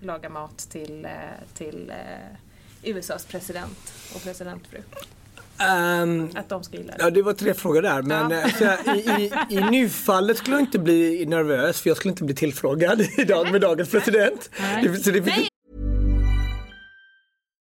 [0.00, 1.10] laga mat till, eh,
[1.54, 4.78] till eh, USAs president och presidentfru?
[5.58, 7.02] Ehm, Att de ska gilla det?
[7.04, 8.02] Ja, det var tre frågor där.
[8.02, 8.48] Men Ja.
[8.58, 12.24] så här, i, i, i nufallet skulle jag inte bli nervös för jag skulle inte
[12.24, 14.50] bli tillfrågad idag med dagens president.
[14.82, 15.48] Det- Så det, Nej.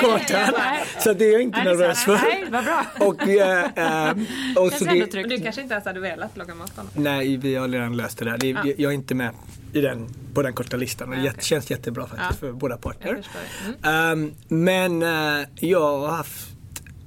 [0.00, 0.54] på kartan.
[0.98, 2.12] Så det är jag inte nervös för.
[2.14, 2.86] Nej, vad bra.
[3.00, 4.10] Och, eh,
[4.56, 5.14] och så det.
[5.14, 6.92] Men du kanske inte ens hade velat laga mat honom?
[6.96, 8.38] nej, vi har redan löst det där.
[8.38, 9.30] Det, är- Jag är inte med
[9.72, 11.08] i den, på den korta listan.
[11.08, 11.42] Och det okej.
[11.44, 13.08] känns jättebra faktiskt för båda parter.
[13.64, 13.74] Mm.
[13.82, 16.48] Ehm, men eh, jag har haft,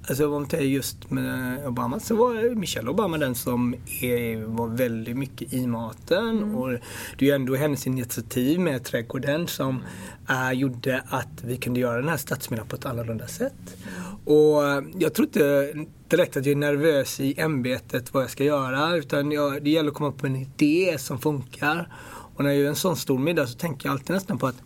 [0.09, 4.67] alltså om man säger just med Obama så var Michelle Obama den som är, var
[4.67, 6.55] väldigt mycket i maten Mm.
[6.55, 6.69] och
[7.17, 9.83] det är ju ändå hennes initiativ med trädgården som
[10.29, 13.77] eh, gjorde att vi kunde göra den här stadsmiddagen på ett annorlunda sätt.
[14.25, 14.61] Och
[14.99, 15.73] jag tror inte
[16.07, 19.89] direkt att jag är nervös i ämbetet vad jag ska göra utan jag, det gäller
[19.89, 21.93] att komma på en idé som funkar.
[22.35, 24.61] Och när jag gör en sån stor middag så tänker jag alltid nästan på att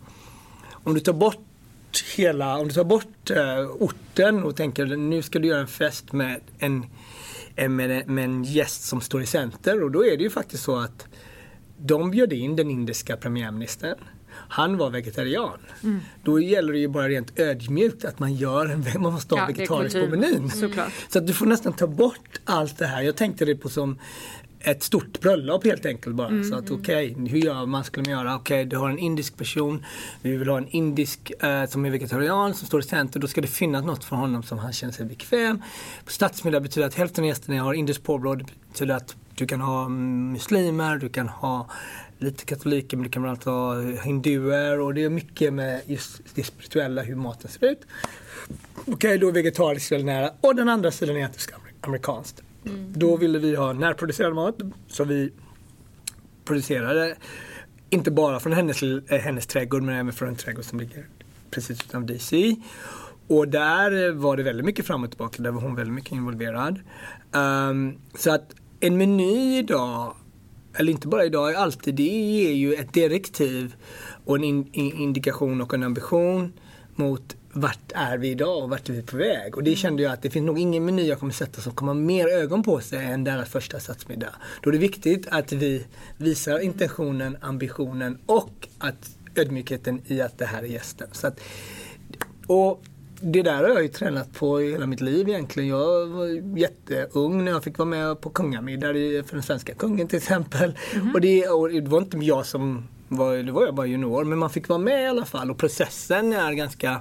[0.84, 1.38] om du tar bort
[1.98, 6.12] hela, om du tar bort eh, orten och tänker nu ska du göra en fest
[6.12, 6.86] med en,
[7.56, 10.62] en, med, med en gäst som står i center och då är det ju faktiskt
[10.64, 11.06] så att
[11.78, 13.98] de bjöd in den indiska premiärministern.
[14.34, 15.58] Han var vegetarian.
[16.24, 19.46] Då gäller det ju bara rent ödmjukt att man gör en, man måste ha Ja,
[19.46, 20.50] vegetariskt på menyn.
[20.50, 20.92] Såklart.
[21.08, 23.02] Så att du får nästan ta bort allt det här.
[23.02, 23.98] Jag tänkte det på som
[24.64, 26.44] ett stort bröllop helt enkelt bara.
[26.44, 27.84] Så att okej, hur gör man?
[27.84, 28.36] Skulle man göra?
[28.36, 29.84] Okej, du har en indisk person.
[30.22, 33.20] Vi vill ha en indisk eh, som är vegetarian som står i center.
[33.20, 35.62] Då ska det finnas något för honom som han känner sig bekväm.
[36.04, 38.34] På stadsmiddag betyder att hälften av gästerna har indiskt påbrå.
[38.34, 41.70] Det betyder att du kan ha muslimer, du kan ha
[42.18, 46.20] lite katoliker men du kan bland annat ha hinduer och det är mycket med just
[46.34, 47.80] det spirituella, hur maten ser ut.
[48.86, 50.30] Okej, då är vegetariskt väldigt nära.
[50.40, 51.98] Och den andra sidan är att det ska vara
[52.66, 52.92] Mm.
[52.92, 54.54] Då ville vi ha närproducerad mat.
[54.88, 55.32] Så vi
[56.44, 57.16] producerade
[57.90, 61.06] inte bara från hennes, eh, hennes trädgård men även från en trädgård som ligger
[61.50, 62.56] precis utanför DC.
[63.28, 66.80] och där var det väldigt mycket fram och tillbaka, där var hon väldigt mycket involverad.
[67.32, 70.16] Um, så att en meny idag,
[70.74, 73.74] eller inte bara idag, alltid, det ger ju ett direktiv
[74.24, 76.52] och en in, in, indikation och en ambition
[76.94, 79.56] mot vart är vi idag och vart är vi på väg?
[79.56, 81.92] Och det kände jag att det finns nog ingen meny jag kommer sätta som kommer
[81.92, 84.34] ha mer ögon på sig än deras första satsmiddag.
[84.62, 85.86] Då är det viktigt att vi
[86.16, 91.08] visar intentionen, ambitionen och att ödmjukheten i att det här är gästen.
[91.12, 91.40] Så att,
[92.46, 92.82] och
[93.20, 95.68] det där har jag ju tränat på hela mitt liv egentligen.
[95.68, 98.92] Jag var jätteung när jag fick vara med på kungamiddag
[99.26, 100.78] för den svenska kungen till exempel.
[100.94, 101.14] Mm.
[101.14, 104.38] Och, det, och det var inte jag som var, det var jag bara junior, men
[104.38, 107.00] man fick vara med i alla fall och processen är ganska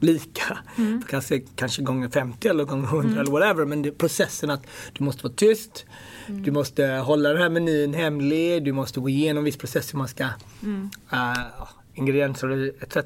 [0.00, 0.58] lika.
[0.78, 1.02] Mm.
[1.08, 3.18] Kanske, kanske gånger 50 eller gånger 100 mm.
[3.18, 3.64] eller whatever.
[3.64, 5.86] Men det, processen att du måste vara tyst.
[6.26, 6.42] Mm.
[6.42, 8.64] Du måste hålla den här menyn hemlig.
[8.64, 12.96] Du måste gå igenom viss process hur man ska uh, ingredienser etc.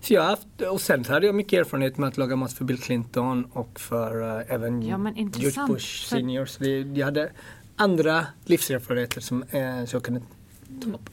[0.00, 2.64] Så jag haft, och sen så hade jag mycket erfarenhet med att laga mat för
[2.64, 6.46] Bill Clinton och för uh, även ja, George Bush senior.
[6.46, 7.30] Så det, jag hade
[7.76, 10.20] andra livserfarenheter som, uh, så jag kunde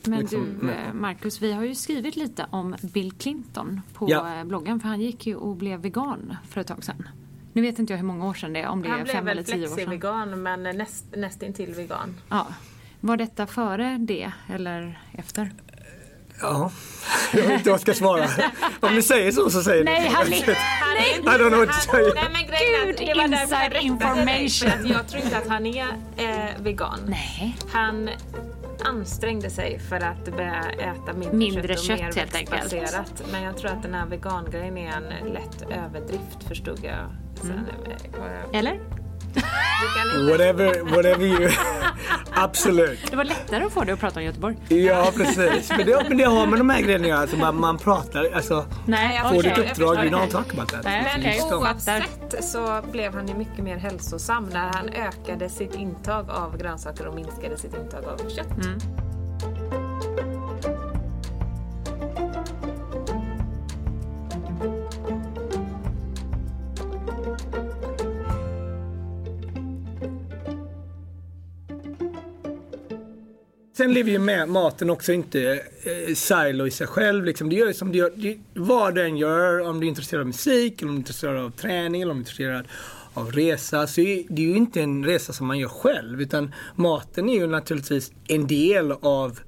[0.04, 4.40] men liksom, du, eh, Marcus, vi har ju skrivit lite om Bill Clinton på ja.
[4.40, 7.10] Eh, bloggen för han gick ju och blev vegan för ett tag sedan.
[7.54, 9.28] Nu vet inte jag hur många år sedan det är, om det han är fem
[9.28, 9.70] eller tio år sedan.
[9.70, 12.16] Han blev väl vegan men näst, nästintill vegan.
[12.30, 12.48] Ja.
[13.00, 15.52] Var detta före det eller efter?
[16.42, 16.72] Ja,
[17.34, 18.28] jag vet inte vad jag ska svara.
[18.80, 20.58] Om ni säger så så säger Nej, han är...
[20.96, 22.02] Nej, I don't know what to say.
[22.16, 24.92] Nej, men grejen Gud, det var inside information.
[24.92, 27.00] Jag tror inte att han är eh, vegan.
[27.08, 27.58] Nej.
[27.72, 28.10] Han
[28.84, 33.32] ansträngde sig för att börja äta mindre, mindre kött, kött och mer helt enkelt.
[33.32, 37.16] Men jag tror att den här vegangrejen är en lätt överdrift förstod jag.
[37.42, 37.68] Sen, mm.
[38.54, 39.01] Eller?
[40.30, 41.50] Whatever, whatever you...
[42.34, 43.00] Absolut.
[43.10, 44.58] Det var lättare att få dig att prata om Göteborg.
[44.68, 45.70] Ja, precis.
[45.70, 49.22] Men det, men det har med de här grejerna alltså man, man pratar, alltså Nej,
[49.30, 50.84] får okay, du ett uppdrag, you don't talk about that.
[50.84, 56.30] Nej, men oavsett så blev han ju mycket mer hälsosam när han ökade sitt intag
[56.30, 58.66] av grönsaker och minskade sitt intag av kött.
[58.66, 58.80] Mm.
[73.82, 77.26] Sen lever ju med maten också inte eh, silo i sig själv.
[77.26, 77.50] Liksom.
[77.50, 80.82] Det gör som det gör, det, vad den gör, om du är intresserad av musik,
[80.82, 82.68] eller om du är intresserad av träning, eller om du är intresserad
[83.14, 83.88] av resa.
[83.88, 87.48] Så det är ju inte en resa som man gör själv, utan maten är ju
[87.48, 89.40] naturligtvis en del av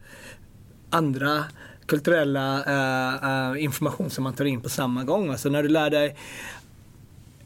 [0.90, 1.44] andra
[1.86, 5.30] kulturella uh, uh, information som man tar in på samma gång.
[5.30, 6.16] Alltså när du lär dig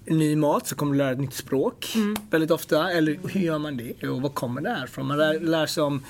[0.05, 2.15] ny mat så kommer du lära dig ett nytt språk mm.
[2.29, 2.91] väldigt ofta.
[2.91, 5.07] Eller hur gör man det och var kommer det här ifrån?
[5.07, 6.03] Man lär, lär sig om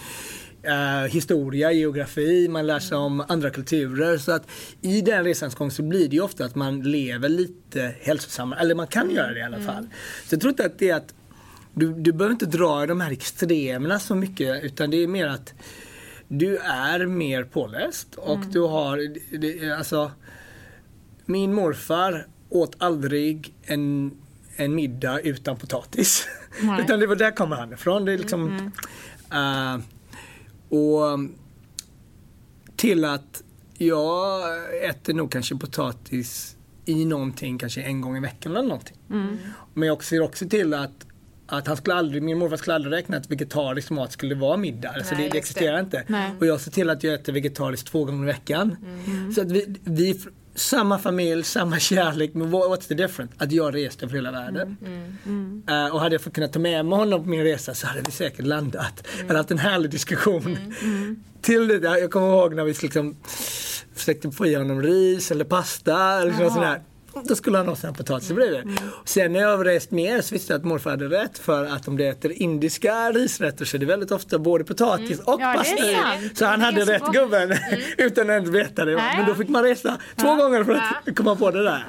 [0.64, 4.18] eh, historia, geografi, man lär sig om andra kulturer.
[4.18, 4.48] Så att
[4.82, 8.76] i den resans gång så blir det ju ofta att man lever lite hälsosammare, eller
[8.76, 9.78] man kan göra det i alla fall.
[9.78, 9.90] Mm.
[10.26, 11.14] Så jag tror inte att det är att
[11.74, 15.28] du, du behöver inte dra i de här extremerna så mycket utan det är mer
[15.28, 15.54] att
[16.28, 18.52] du är mer påläst och mm.
[18.52, 20.12] du har, det, alltså
[21.26, 24.12] min morfar åt aldrig en,
[24.56, 26.28] en middag utan potatis.
[26.80, 28.06] utan det var där kommer han ifrån.
[28.06, 28.72] Det är liksom,
[29.32, 29.76] mm.
[29.76, 29.84] uh,
[30.70, 31.36] och um,
[32.76, 33.44] till att
[33.78, 34.44] jag
[34.90, 38.98] äter nog kanske potatis i någonting kanske en gång i veckan eller någonting.
[39.10, 39.38] Mm.
[39.74, 41.08] Men jag ser också till att
[41.48, 44.90] att han skulle aldrig, min morfar skulle aldrig räkna att vegetarisk mat skulle vara middag.
[44.90, 45.80] Nej, alltså det, det existerar det.
[45.80, 46.04] inte.
[46.08, 46.32] Nej.
[46.40, 48.76] Och jag ser till att jag äter vegetariskt två gånger i veckan.
[49.06, 49.32] Mm.
[49.34, 50.22] Så att vi, vi
[50.58, 53.34] samma familj, samma kärlek, men what's the difference?
[53.38, 54.78] Att jag reste över hela världen.
[54.86, 57.74] Mm, mm, uh, och hade jag fått kunna ta med mig honom på min resa
[57.74, 59.08] så hade vi säkert landat.
[59.16, 59.28] Mm.
[59.28, 60.46] Hade haft en härlig diskussion.
[60.46, 61.24] Mm, mm.
[61.42, 63.16] Till det, jag kommer ihåg när vi liksom
[63.96, 66.82] försökte få i honom ris eller pasta eller något sånt där.
[67.26, 68.62] Då skulle han ha sina potatis bredvid.
[68.62, 68.78] Mm.
[69.06, 71.88] Sen när jag har rest mer så visste jag att morfar hade rätt för att
[71.88, 75.34] om det äter indiska risrätter så är det väldigt ofta både potatis mm.
[75.34, 75.84] och ja, pasta
[76.34, 77.14] Så han hade rätt gott.
[77.14, 77.82] gubben mm.
[77.98, 78.96] utan att veta det.
[78.96, 81.84] Men då fick man resa två gånger för att komma på det där.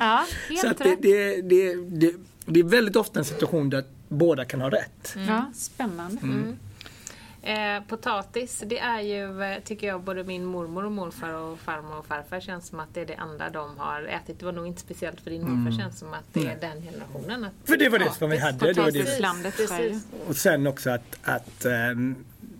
[0.62, 2.14] Så det, det, det, det,
[2.46, 5.16] det är väldigt ofta en situation där båda kan ha rätt.
[5.28, 6.20] Ja, spännande.
[7.48, 11.98] Eh, potatis, det är ju, eh, tycker jag, både min mormor och morfar och farmor
[11.98, 14.38] och farfar känns som att det är det enda de har ätit.
[14.38, 15.78] Det var nog inte speciellt för din morfar, mm.
[15.78, 17.44] känns som att det är den generationen.
[17.44, 18.72] Att för det var det som vi hade.
[18.72, 18.90] Det var
[19.78, 20.00] det.
[20.28, 22.16] Och sen också att, att ähm,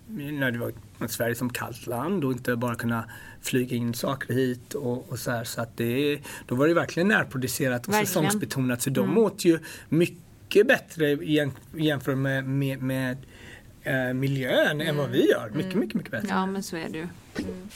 [0.09, 0.72] när det var
[1.09, 3.05] Sverige som kallt land och inte bara kunna
[3.42, 5.44] flyga in saker hit och, och så här.
[5.44, 8.07] Så att det, då var det verkligen närproducerat och verkligen.
[8.07, 8.83] säsongsbetonat.
[8.83, 9.18] Så de mm.
[9.18, 11.18] åt ju mycket bättre
[11.74, 13.16] jämfört med, med, med
[13.88, 14.88] eh, miljön mm.
[14.88, 15.51] än vad vi gör.
[15.51, 15.81] Mycket, mm.
[15.81, 16.29] mycket, mycket bättre.
[16.29, 17.09] Ja, men så är det ju.
[17.38, 17.68] Mm.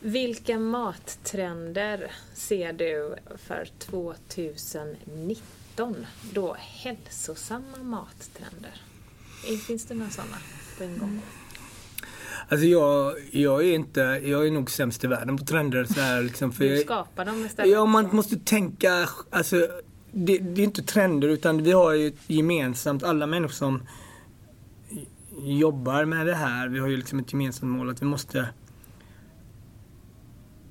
[0.00, 6.06] Vilka mattrender ser du för 2019?
[6.32, 8.82] Då hälsosamma mattrender.
[9.66, 10.36] Finns det några sådana
[10.78, 11.22] på en gång?
[12.48, 15.84] Alltså jag, jag är inte, jag är nog sämst i världen på trender.
[15.84, 17.72] Så här, liksom, för du skapar dem istället?
[17.72, 19.68] Ja, man måste tänka, alltså
[20.12, 23.82] det, det är inte trender utan vi har ju ett gemensamt, alla människor som
[25.42, 28.48] jobbar med det här, vi har ju liksom ett gemensamt mål att vi måste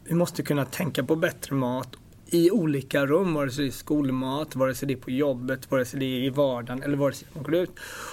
[0.03, 4.55] vi måste kunna tänka på bättre mat i olika rum, vare sig det är skolmat,
[4.55, 7.27] vare sig det är på jobbet, vare sig det är i vardagen eller vare sig
[7.33, 7.71] man går ut.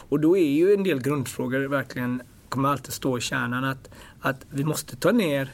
[0.08, 3.90] Och då är ju en del grundfrågor verkligen, kommer alltid stå i kärnan att,
[4.20, 5.50] att vi måste ta ner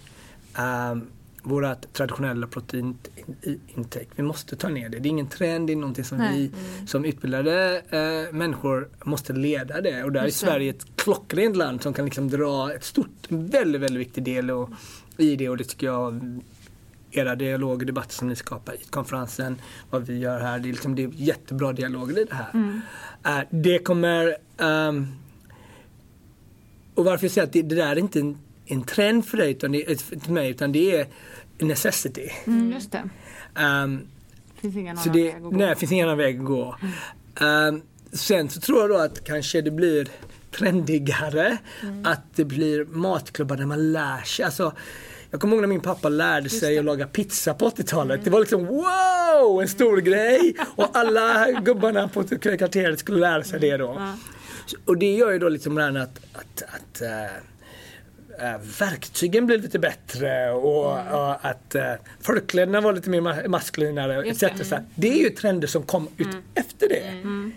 [0.93, 1.07] um,
[1.43, 4.07] vårt traditionella proteinintake.
[4.17, 4.99] Vi måste ta ner det.
[4.99, 6.39] Det är ingen trend, det är någonting som Nej.
[6.39, 6.87] vi mm.
[6.87, 10.05] som utbildade eh, människor måste leda det.
[10.05, 14.01] Och där är Sverige ett klockrent land som kan liksom dra ett stort, väldigt, väldigt
[14.01, 14.71] viktig del och,
[15.17, 16.41] i det och det tycker jag
[17.11, 20.73] era dialoger och debatter som ni skapar i konferensen, vad vi gör här, det är,
[20.73, 22.51] liksom, det är jättebra dialoger i det här.
[22.55, 22.81] Mm.
[23.27, 25.07] Uh, det kommer um,
[26.95, 29.51] och varför jag säger att det, det där är inte en, en trend för dig,
[29.51, 31.07] utan det, för mig, utan det är
[31.59, 32.29] necessity.
[32.47, 33.03] Mm, just det.
[33.63, 34.09] Um,
[34.61, 35.51] finns ingen annan det, väg att gå.
[35.51, 36.77] Nej, det finns ingen annan väg att gå.
[37.41, 37.75] Mm.
[37.75, 40.09] Um, sen så tror jag då att kanske det blir
[40.51, 41.59] trendigare.
[41.83, 42.07] Mm.
[42.07, 44.45] Att det blir matklubbar där man lär sig.
[44.45, 44.73] Alltså,
[45.31, 48.15] jag kommer ihåg när min pappa lärde sig att laga pizza på 80-talet.
[48.15, 48.25] Mm.
[48.25, 50.55] Det var liksom wow, en stor grej.
[50.77, 53.93] Och alla gubbarna på kvarteret skulle lära sig det då.
[53.93, 54.15] Mm.
[54.85, 55.97] Och det gör ju då liksom att,
[56.33, 57.09] att, att äh,
[58.79, 61.13] verktygen blir lite bättre och, mm.
[61.15, 64.23] och att äh, förklädena var lite mer maskulinare.
[64.29, 64.41] Etc.
[64.41, 64.85] Det.
[64.95, 66.43] det är ju trender som kom ut mm.
[66.55, 67.09] efter det.
[67.09, 67.53] Mm.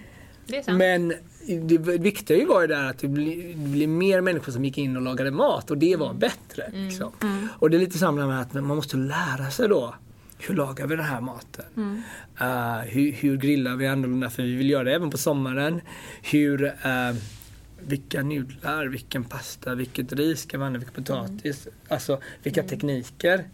[0.48, 1.14] det Men
[1.62, 5.32] det viktiga var ju där att det blir, mer människor som gick in och lagade
[5.32, 6.20] mat och det var mm.
[6.20, 6.64] bättre.
[6.64, 6.88] Mm.
[6.88, 7.12] Liksom.
[7.22, 7.48] Mm.
[7.60, 9.96] Och det är lite samma med att man måste lära sig då
[10.38, 11.66] hur lagar vi den här maten?
[11.78, 12.02] Mm.
[12.42, 14.30] Uh, hur, hur, grillar vi annorlunda?
[14.30, 15.82] För vi vill göra det även på sommaren.
[16.22, 17.16] Hur, uh,
[17.88, 21.68] vilka nudlar, vilken pasta, vilket ris ska vi använda, vilken potatis.
[21.68, 21.78] Mm.
[21.88, 22.70] Alltså vilka mm.
[22.70, 23.46] tekniker.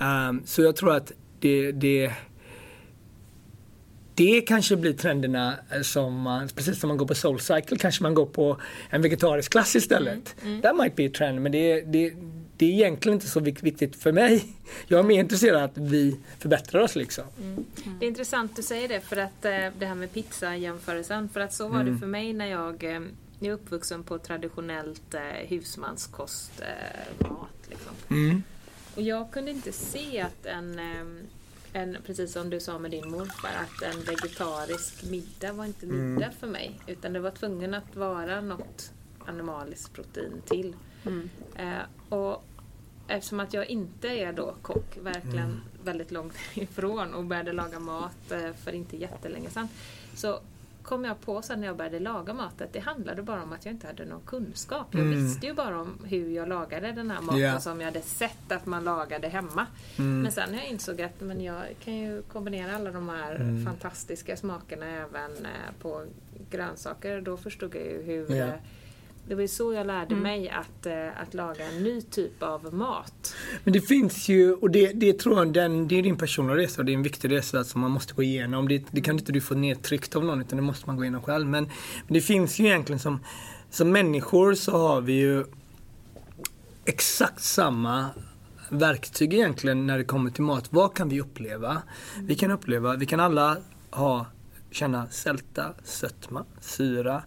[0.00, 2.12] Um, så jag tror att det, det
[4.14, 8.14] det kanske blir trenderna eh, som man, precis som man går på Soulcycle kanske man
[8.14, 10.34] går på en vegetarisk klass istället.
[10.42, 10.62] Mm, mm.
[10.62, 12.12] That might be a trend men det, det,
[12.56, 14.44] det är egentligen inte så viktigt för mig.
[14.86, 17.24] Jag är mer intresserad av att vi förbättrar oss liksom.
[17.40, 17.52] Mm.
[17.52, 17.98] Mm.
[17.98, 21.40] Det är intressant att säga det för att eh, det här med pizza jämförelsen för
[21.40, 22.00] att så var det mm.
[22.00, 23.00] för mig när jag eh,
[23.44, 25.14] jag är uppvuxen på traditionellt
[25.48, 26.62] husmanskost
[27.18, 27.68] mat.
[27.68, 27.92] Liksom.
[28.10, 28.42] Mm.
[28.94, 30.80] Och jag kunde inte se att en
[31.72, 36.24] en, precis som du sa med din morfar, att en vegetarisk middag var inte middag
[36.24, 36.36] mm.
[36.40, 36.80] för mig.
[36.86, 38.92] Utan det var tvungen att vara något
[39.26, 40.76] animaliskt protein till.
[41.04, 41.30] Mm.
[41.56, 42.44] Eh, och
[43.08, 45.60] eftersom att jag inte är då kock, verkligen mm.
[45.84, 49.68] väldigt långt ifrån och började laga mat eh, för inte jättelänge sedan.
[50.14, 50.40] Så
[50.82, 53.64] kom jag på sen när jag började laga mat att det handlade bara om att
[53.64, 54.86] jag inte hade någon kunskap.
[54.90, 55.24] Jag mm.
[55.24, 57.58] visste ju bara om hur jag lagade den här maten yeah.
[57.58, 59.66] som jag hade sett att man lagade hemma.
[59.98, 60.22] Mm.
[60.22, 63.64] Men sen när jag insåg att men jag kan ju kombinera alla de här mm.
[63.64, 66.06] fantastiska smakerna även eh, på
[66.50, 67.20] grönsaker.
[67.20, 68.54] Då förstod jag ju hur yeah
[69.26, 70.22] det var ju så jag lärde mm.
[70.22, 73.34] mig att, eh, att laga en ny typ av mat.
[73.64, 76.80] Men det finns ju, och det, det tror jag, den, det är din personliga resa
[76.80, 78.68] och det är en viktig resa som man måste gå igenom.
[78.68, 81.22] Det, det kan inte du få nedtryckt av någon utan det måste man gå igenom
[81.22, 81.46] själv.
[81.46, 81.64] Men,
[82.06, 83.20] men det finns ju egentligen som,
[83.70, 85.44] som människor så har vi ju
[86.84, 88.06] exakt samma
[88.68, 90.72] verktyg egentligen när det kommer till mat.
[90.72, 91.82] Vad kan vi uppleva?
[92.20, 93.56] Vi kan uppleva, vi kan alla
[93.90, 94.26] ha,
[94.70, 97.22] känna sälta, sötma, syra,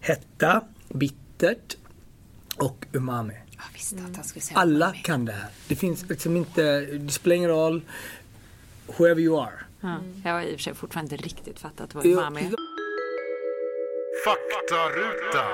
[0.00, 1.76] hetta, bitter bittert
[2.56, 3.34] och umami.
[4.54, 5.02] Alla umami.
[5.02, 5.48] kan det här.
[5.68, 7.82] Det finns liksom inte, det spelar ingen roll
[8.86, 9.60] whoever you are.
[9.82, 10.22] Mm.
[10.24, 12.50] Jag har i och för sig fortfarande inte riktigt fattat vad umami är.
[14.24, 15.44] Faktaruta.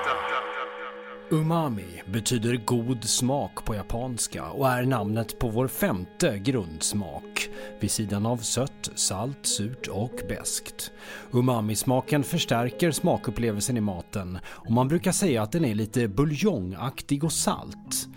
[1.31, 8.25] Umami betyder god smak på japanska och är namnet på vår femte grundsmak vid sidan
[8.25, 10.91] av sött, salt, surt och beskt.
[11.31, 17.33] Umami-smaken förstärker smakupplevelsen i maten och man brukar säga att den är lite buljongaktig och
[17.33, 18.07] salt.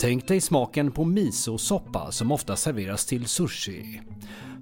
[0.00, 4.00] Tänk dig smaken på miso-soppa som ofta serveras till sushi.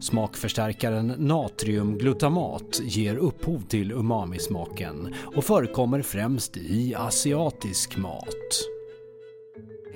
[0.03, 8.68] Smakförstärkaren natriumglutamat ger upphov till umami-smaken och förekommer främst i asiatisk mat.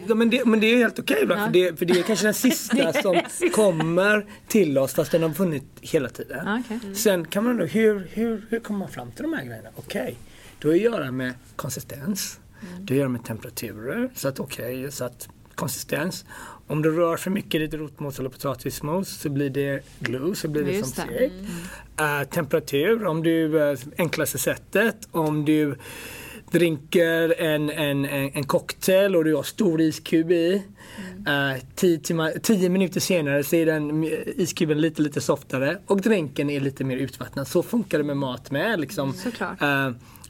[0.08, 1.44] Ja, men, det, men det är helt okej okay, ja.
[1.44, 3.20] för, det, för det är kanske den sista som
[3.54, 6.60] kommer till oss fast den har funnits hela tiden.
[6.60, 6.78] Okay.
[6.82, 6.94] Mm.
[6.94, 9.68] Sen kan man då, hur, hur, hur kommer man fram till de här grejerna?
[9.76, 10.14] Okej, okay.
[10.58, 12.40] då har att göra med konsistens.
[12.60, 12.86] Mm.
[12.86, 14.10] Det har att göra med temperaturer.
[14.14, 16.24] Så att okej, okay, så att konsistens.
[16.68, 20.48] Om du rör för mycket i ditt rotmos eller potatismos så blir det glue, så
[20.48, 21.18] blir det Just som det.
[21.18, 21.34] segt.
[22.00, 25.76] Eh, temperatur, om du, uh, enklaste sättet, om du
[26.50, 30.62] dricker en, en, en, en cocktail och du har stor iskub i.
[31.26, 34.04] eh, tio, timmar, tio minuter senare så är den
[34.36, 37.48] iskuben lite lite softare och drinken är lite mer utvattnad.
[37.48, 38.80] Så funkar det med mat med.
[38.80, 39.12] Liksom.
[39.12, 39.60] Såklart.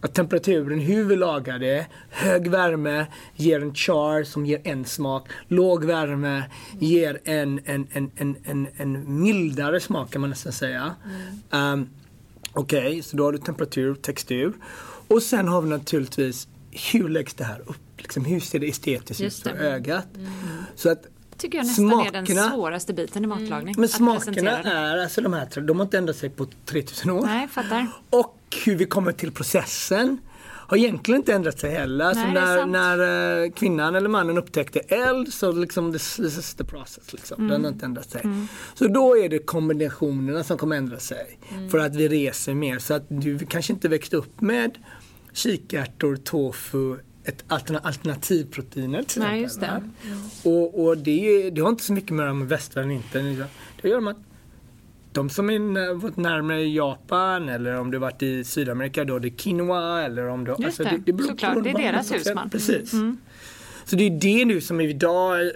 [0.00, 5.28] Att temperaturen, hur vi lagar det, hög värme ger en char som ger en smak.
[5.48, 6.44] Låg värme
[6.78, 10.94] ger en, en, en, en, en, en mildare smak kan man nästan säga.
[11.50, 11.88] Um,
[12.52, 14.52] Okej, så då har du temperatur, textur.
[15.08, 16.48] Och sen har vi naturligtvis
[16.92, 17.76] hur läggs det här upp?
[17.96, 20.06] Liksom, hur ser det estetiskt ut för ögat?
[20.74, 21.06] Så att
[21.38, 23.74] tycker jag nästan är Smakerna- den svåraste biten i matlagning.
[23.76, 27.26] men att smakerna är, alltså de här, de har inte ändrat sig på 3000 år.
[27.26, 27.86] Nej, fattar.
[28.10, 30.18] Och hur vi kommer till processen
[30.68, 32.04] har egentligen inte ändrat sig heller.
[32.04, 36.38] Alltså Nej, är när, när eh, kvinnan eller mannen upptäckte eld så liksom this, this
[36.38, 37.12] is the process.
[37.12, 37.36] Liksom.
[37.38, 37.64] Den Mm.
[37.64, 38.22] har inte ändrat sig.
[38.74, 41.38] Så då är det kombinationerna som kommer ändra sig.
[41.54, 41.70] Mm.
[41.70, 42.78] För att vi reser mer.
[42.78, 44.78] Så att du kanske inte växte upp med
[45.32, 46.96] kikärtor, tofu,
[47.28, 49.66] ett alterna- alternativproteiner till Nej, just det.
[49.66, 49.82] va?
[50.50, 53.46] Och, och det, det har inte så mycket med med västvärlden inte.
[53.82, 54.16] Det gör att
[55.12, 59.36] de som är varit närmare Japan eller om du varit i Sydamerika då det är
[59.36, 60.54] quinoa eller om du...
[60.58, 61.54] Just det, beror såklart.
[61.54, 62.50] på Det är deras husman.
[62.50, 62.90] Precis.
[63.84, 65.46] Så det är det nu som idag eh,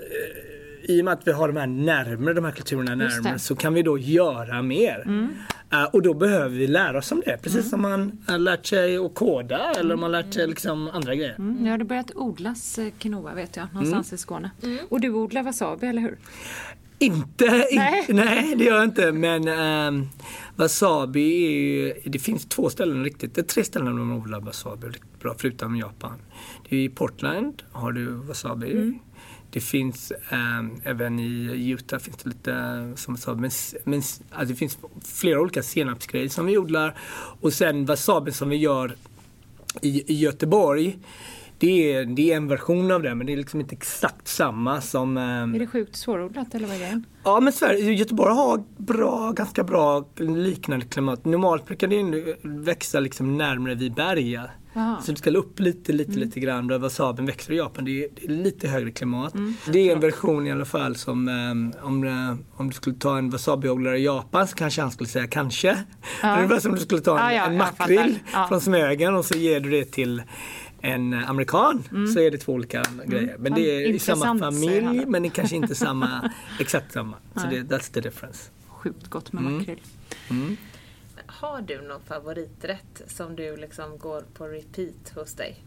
[0.83, 3.39] i och med att vi har de här närmare, de här kulturerna närmare det.
[3.39, 5.05] så kan vi då göra mer.
[5.07, 5.27] Eh,
[5.93, 7.39] och då behöver vi lära oss om det.
[7.43, 11.15] Precis som man har lärt sig att koda eller man har lärt sig liksom andra
[11.15, 11.35] grejer.
[11.39, 14.51] Mm, nu har det börjat odlas eh, quinoa vet jag, någonstans i Skåne.
[14.89, 16.19] Och du odlar wasabi, eller hur?
[16.99, 17.99] Inte, Nej.
[18.01, 19.13] inte nej det gör jag inte.
[19.13, 20.09] Men ehm,
[20.57, 24.41] wasabi är ju, det finns två ställen riktigt, det är tre ställen där de odlar
[24.41, 26.19] wasabi riktigt bra förutom Japan.
[26.69, 28.99] Det är i Portland har du wasabi.
[29.53, 33.41] Det finns ehm, även i Utah finns det lite som wasabi.
[33.41, 36.99] Men, s- men s- alltså det finns flera olika senapsgrejer som vi odlar.
[37.41, 38.95] Och sen wasabi som vi gör
[39.83, 40.99] i, i Göteborg.
[41.59, 44.81] Det är, det är en version av det men det är liksom inte exakt samma
[44.81, 47.03] som ehm, Är det sjukt svårodlat eller vad är det?
[47.25, 51.25] Ja men Sverige, Göteborg har bra, ganska bra liknande klimat.
[51.25, 54.51] Normalt brukar det växa liksom närmare vid berga.
[54.73, 55.01] Jaha.
[55.03, 56.67] Så det ska upp lite, lite, lite grann.
[56.67, 57.85] Där wasabin växer i Japan.
[57.85, 59.35] Det är, det är lite högre klimat.
[59.73, 63.31] Det är en version i alla fall som eh, om, om du skulle ta en
[63.31, 65.85] wasabiodlare i Japan så kanske han skulle säga kanske.
[66.23, 68.19] Är ungefär som om du skulle ta en, Ja, ja, en makrill.
[68.33, 68.47] Ja.
[68.49, 70.23] från Smögen och så ger du det till
[70.81, 71.83] en amerikan
[72.15, 73.37] så är det två olika grejer.
[73.39, 74.39] Men det är i samma Mm.
[74.39, 77.17] Familj men det är kanske inte samma, exakt samma.
[77.35, 78.51] Så det, that's the difference.
[78.69, 79.79] Sjukt gott med makrill.
[81.33, 85.65] Har du någon favoriträtt som du liksom går på repeat hos dig?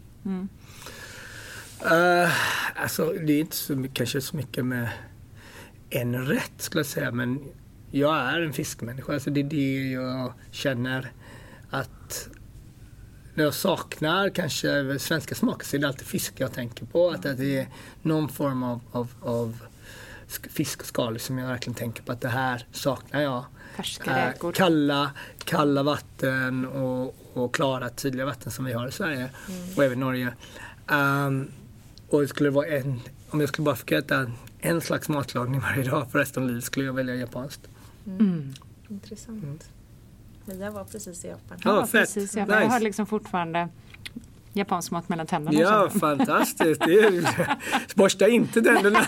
[1.85, 2.31] Uh,
[2.75, 4.89] alltså det är inte så mycket, kanske så mycket med
[5.89, 7.39] en rätt skulle jag säga men
[7.91, 9.13] jag är en fiskmänniska.
[9.13, 11.11] Alltså det är det jag känner
[11.69, 12.29] att
[13.35, 17.09] när jag saknar kanske svenska smaker så är det alltid fisk jag tänker på.
[17.09, 17.67] Att det är
[18.01, 19.59] någon form av, av, av
[20.27, 23.45] sk- fisk och skaldjur som jag verkligen tänker på att det här saknar jag.
[23.75, 24.51] Färska Eh, räkor.
[24.51, 25.11] kalla,
[25.43, 29.29] kalla vatten och, och klara tydliga vatten som vi har i Sverige
[29.77, 30.33] och även Norge.
[30.87, 31.51] Um,
[32.09, 32.99] och det skulle vara en,
[33.29, 36.63] om jag skulle bara fick äta en slags matlagning varje dag för resten av livet
[36.63, 37.61] skulle jag välja japanskt.
[38.89, 39.69] Intressant.
[40.45, 41.57] Mia var precis i Japan.
[41.63, 42.01] Ja, Ja, fett.
[42.01, 42.35] precis.
[42.35, 42.61] Jag, Nice.
[42.61, 43.69] jag har liksom fortfarande
[44.53, 45.59] japansk mat mellan tänderna.
[45.59, 46.81] Ja, fantastiskt.
[46.85, 47.23] Det är,
[47.95, 48.99] borsta inte tänderna.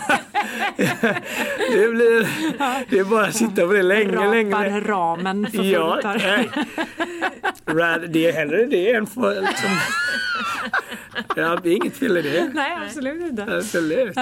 [1.72, 2.28] Det, blir,
[2.90, 4.30] det är bara att sitta på det länge, Rapar
[4.64, 4.80] länge.
[4.80, 6.50] ramen för Ja, nej.
[8.08, 9.40] Det är hellre det än för...
[9.40, 9.70] Liksom,
[11.36, 12.50] ja, det är inget fel i det.
[12.54, 13.56] Nej, absolut inte.
[13.56, 14.16] Absolut.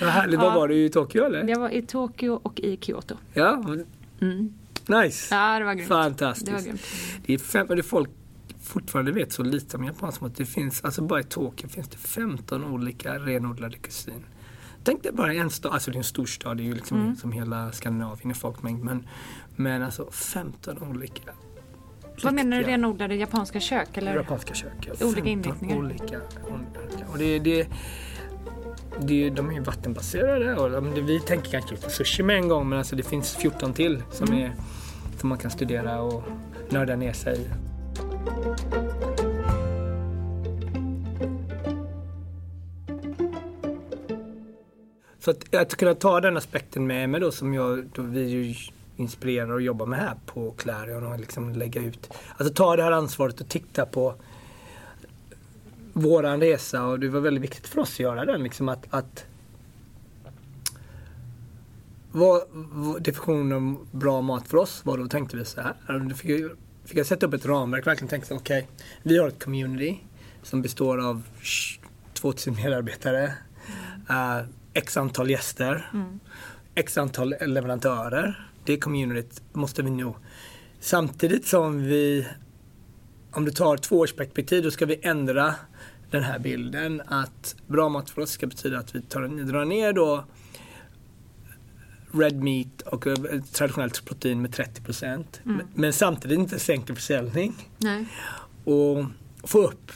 [0.00, 0.40] Vad härligt.
[0.40, 0.50] Ja.
[0.54, 1.48] var du i Tokyo eller?
[1.48, 3.14] Jag var i Tokyo och i Kyoto.
[3.34, 3.64] Ja.
[4.86, 5.34] Nice.
[5.34, 5.88] Ja, det var grymt.
[5.88, 6.46] Fantastiskt.
[6.46, 6.82] Det var grymt.
[7.26, 8.10] Det är fem, det folk
[8.62, 10.36] fortfarande vet så lite om japansk mat.
[10.36, 14.24] Det finns, alltså bara i Tokyo finns det 15 olika renodlade kusin.
[14.84, 17.00] Tänk dig bara en stad, alltså det är en stor stad, det är ju liksom
[17.00, 17.16] Mm.
[17.16, 18.84] som hela Skandinavien i folkmängd.
[18.84, 19.06] Men,
[19.56, 21.32] men alltså 15 olika
[22.22, 23.96] Vad menar du renodlade japanska kök?
[23.96, 24.14] Eller?
[24.14, 24.72] japanska kök.
[24.86, 24.92] ja.
[25.06, 25.76] Olika 15 inriktningar.
[25.76, 27.06] Olika, olika.
[27.12, 27.68] Och det, det,
[29.00, 32.78] det, de är ju vattenbaserade och vi tänker kanske på sushi med en gång men
[32.78, 34.38] alltså det finns 14 till som, Mm.
[34.40, 34.52] är,
[35.18, 36.22] som man kan studera och
[36.70, 37.46] nörda ner sig i.
[45.20, 48.54] Så att, att kunna ta den aspekten med mig då som jag, då vi ju
[48.96, 52.10] inspirerar och jobbar med här på Clarion och liksom lägga ut.
[52.36, 54.14] Alltså ta det här ansvaret och titta på
[55.92, 58.42] våran resa och det var väldigt viktigt för oss att göra den.
[58.42, 59.24] Liksom att, att
[62.12, 65.74] vad, vad definitionen av bra mat för oss var då tänkte vi så här.
[65.86, 66.16] Alltså,
[66.84, 68.68] Fick, jag- sätta upp ett ramverk verkligen tänkte så okej,
[69.02, 69.98] vi har ett community
[70.42, 71.22] som består av
[72.14, 73.24] 2000 medarbetare,
[74.08, 74.40] eh,
[74.72, 75.90] x antal gäster,
[76.74, 78.48] x antal leverantörer.
[78.64, 80.16] Det communityt måste vi nå.
[80.80, 82.26] Samtidigt som vi,
[83.30, 85.54] om du tar två års perspektiv, då ska vi ändra
[86.10, 89.92] den här bilden att bra mat för oss ska betyda att vi tar, drar ner
[89.92, 90.24] då
[92.12, 95.40] red meat och eh, traditionellt protein med 30 procent.
[95.74, 98.06] Men samtidigt inte sänker försäljning Nej.
[98.64, 99.04] och
[99.48, 99.92] få upp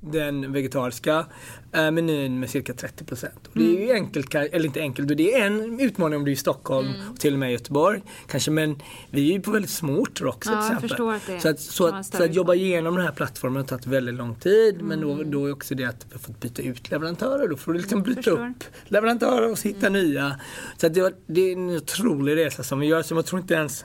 [0.00, 1.26] den vegetariska
[1.72, 3.48] eh, menyn med cirka 30 procent.
[3.52, 6.32] Det är ju enkelt, ka- eller inte enkelt, det är en utmaning om du är
[6.32, 8.02] i Stockholm och till och med i Göteborg.
[8.26, 11.40] Kanske, men vi är ju på väldigt små orter också Ja, till exempel.
[11.40, 14.34] så, att, så, att, så att jobba igenom den här plattformen har tagit väldigt lång
[14.34, 14.82] tid.
[14.82, 15.16] Men Mm.
[15.18, 17.48] då, då är också det att vi har fått byta ut leverantörer.
[17.48, 18.38] Då får du liksom byta förstår.
[18.38, 18.50] Mm.
[18.50, 20.40] upp leverantörer och hitta nya.
[20.76, 23.02] Så att det, det är en otrolig resa som vi gör.
[23.02, 23.84] Så jag tror inte ens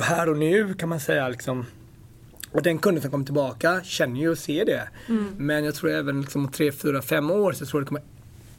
[0.00, 1.66] här och nu kan man säga liksom
[2.54, 4.88] och den kunden som kommer tillbaka känner ju och ser det.
[5.36, 8.02] Men jag tror även liksom om tre, fyra, fem år så tror jag det kommer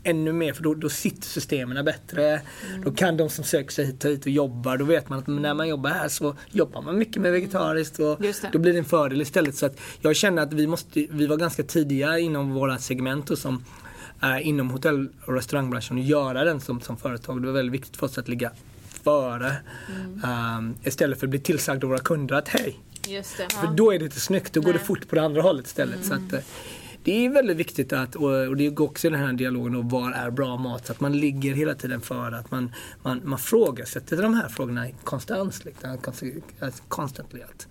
[0.03, 2.41] ännu mer för då, då sitter systemen bättre.
[2.83, 5.53] Då kan de som söker sig hit, hit och jobbar, då vet man att när
[5.53, 8.21] man jobbar här så jobbar man mycket med vegetariskt och
[8.51, 9.55] då blir det en fördel istället.
[9.55, 13.37] Så att jag känner att vi, måste, vi var ganska tidiga inom våra segment och
[13.37, 13.63] som
[14.23, 17.41] eh, inom hotell och restaurangbranschen och göra den som, som företag.
[17.41, 18.51] Det var väldigt viktigt för oss att ligga
[19.03, 19.55] före.
[20.23, 23.53] Um, istället för att bli tillsagd av våra kunder att hej, Just det.
[23.53, 26.05] för då är det inte snyggt, då går det fort på det andra hållet istället.
[26.05, 26.39] Så att, eh,
[27.03, 30.13] det är väldigt viktigt att, och, det går också i den här dialogen om vad
[30.13, 32.71] är bra mat, så att man ligger hela tiden före, att man,
[33.03, 35.65] man, man frågasätter de här frågorna konstant.
[35.65, 35.97] Liksom,
[36.87, 37.41] constantly.
[37.41, 37.67] Att,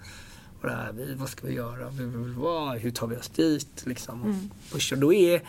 [0.61, 1.89] och det här, vad ska vi göra?
[2.78, 3.82] Hur tar vi oss dit?
[3.87, 4.97] Liksom, och pusha.
[4.97, 5.43] Då är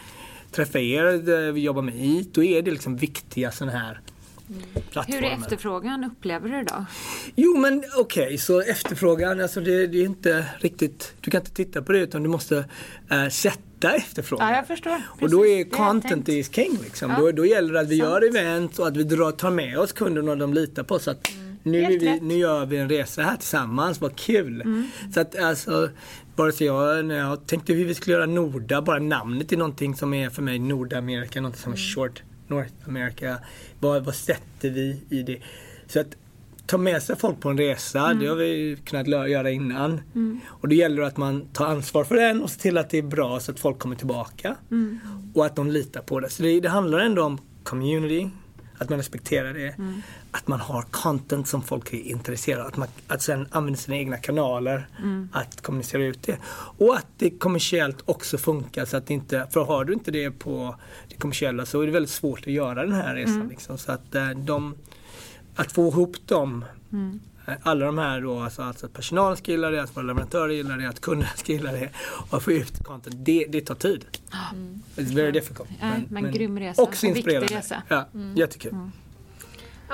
[0.52, 4.02] träffa er, vi jobbar med IT, då är det liksom viktiga sådana här
[4.92, 5.22] plattformar.
[5.22, 6.86] Hur är efterfrågan upplever du då?
[7.36, 11.82] Jo men okej, så efterfrågan, alltså det, det är inte riktigt, du kan inte titta
[11.82, 12.66] på det utan du måste
[13.12, 14.50] eh, sätta efterfrågan.
[14.50, 15.02] Ja, jag förstår.
[15.22, 17.12] Och då är Precis, det content is king liksom.
[17.12, 18.10] Ja, Då, då gäller det att vi sant.
[18.10, 21.08] gör event och att vi drar, tar med oss kunderna och de litar på oss.
[21.08, 21.32] Att
[21.64, 21.92] nu, Mm.
[21.92, 22.08] Helt vi.
[22.08, 22.28] Mm.
[22.28, 24.84] nu gör vi en resa här tillsammans, vad kul.
[25.14, 25.90] Så att alltså,
[26.36, 29.96] bara så jag, när jag tänkte hur vi skulle göra Norda, bara namnet är någonting
[29.96, 31.88] som är för mig Nordamerika, något som är Mm.
[31.96, 33.38] short North America.
[33.80, 35.38] Vad, vad sätter vi i det?
[35.88, 36.08] Så att
[36.66, 38.20] ta med sig folk på en resa, Mm.
[38.20, 40.02] det har vi kunnat göra innan.
[40.46, 43.04] Och det gäller att man tar ansvar för den och ser till att det är
[43.04, 44.56] bra så att folk kommer tillbaka.
[44.72, 45.00] Mm.
[45.34, 46.30] Och att de litar på det.
[46.30, 48.30] Så det, det handlar ändå om community,
[48.78, 49.76] att man respekterar det.
[50.36, 50.42] Mm.
[50.44, 52.68] Att man har content som folk är intresserade av.
[52.68, 55.30] Att man att sen använder sina egna kanaler Mm.
[55.34, 56.38] att kommunicera ut det.
[56.78, 58.86] Och att det kommersiellt också funkar.
[58.86, 60.76] Så att inte, för har du inte det på
[61.10, 63.36] det kommersiella så är det väldigt svårt att göra den här resan.
[63.36, 63.50] Mm.
[63.50, 63.78] Liksom.
[63.78, 64.76] Så att, eh, de,
[65.56, 67.20] att få ihop dem Mm.
[67.48, 70.54] Eh, alla de här då, alltså, alltså att personalen ska gilla det, att våra leverantörer
[70.54, 71.90] gillar det, att kunderna ska gilla det
[72.30, 74.06] och få ut content, det, det tar tid.
[74.96, 75.70] It's very difficult.
[75.82, 76.82] Nej, men grym resa.
[76.82, 77.56] Också inspirerande.
[77.58, 77.84] resa.
[77.88, 78.06] Ja,
[78.36, 78.74] jättekul.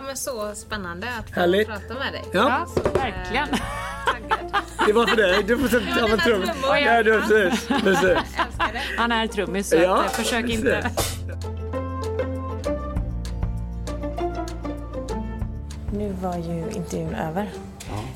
[0.01, 1.67] Ja men så spännande att få Härligt.
[1.67, 2.23] prata med dig.
[2.33, 2.65] Ja.
[2.75, 3.47] Ja, verkligen.
[3.47, 4.63] Taggad.
[4.87, 5.43] Det var för dig.
[5.47, 6.41] Du får sätta av en trum.
[6.43, 6.77] trummor.
[6.77, 7.67] Ja, du, precis.
[7.67, 8.17] precis.
[8.97, 10.59] Han är trummis så Ja, att, eh, försök precis.
[10.59, 10.89] inte.
[15.93, 17.49] Nu var ju intervjun över.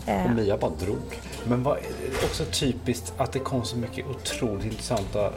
[0.06, 1.20] Eh, Och Mia bara drog.
[1.48, 5.32] Men vad, det är också typiskt att det kom så mycket otroligt intressanta eh,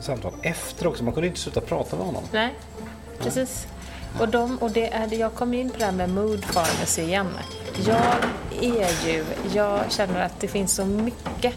[0.00, 1.04] samtal efter också.
[1.04, 2.22] Man kunde inte sluta prata med honom.
[2.32, 2.54] Nej,
[3.18, 3.66] precis.
[4.18, 7.28] Och, de, och det är, jag kom in på det här med mood pharmacy igen.
[7.86, 8.14] Jag
[8.62, 11.54] är ju, jag känner att det finns så mycket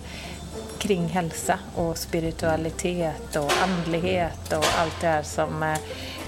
[0.77, 5.77] kring hälsa och spiritualitet och andlighet och allt det här som eh,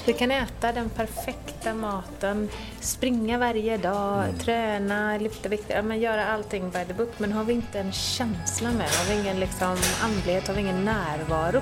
[0.06, 2.50] vi kan äta den perfekta maten,
[2.80, 7.12] springa varje dag, träna, lyfta vikter, men göra allting by the book.
[7.18, 10.86] Men har vi inte en känsla med, har vi ingen liksom andlighet, har vi ingen
[10.86, 11.62] närvaro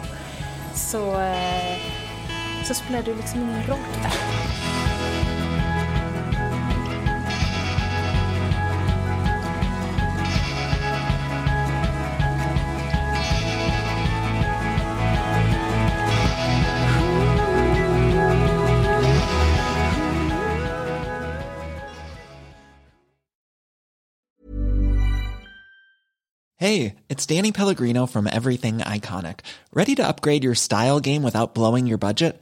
[0.76, 1.78] så, eh,
[2.64, 4.43] så spelar det liksom ingen roll där.
[26.64, 29.41] Hey, it's Danny Pellegrino from Everything Iconic.
[29.74, 32.41] Ready to upgrade your style game without blowing your budget?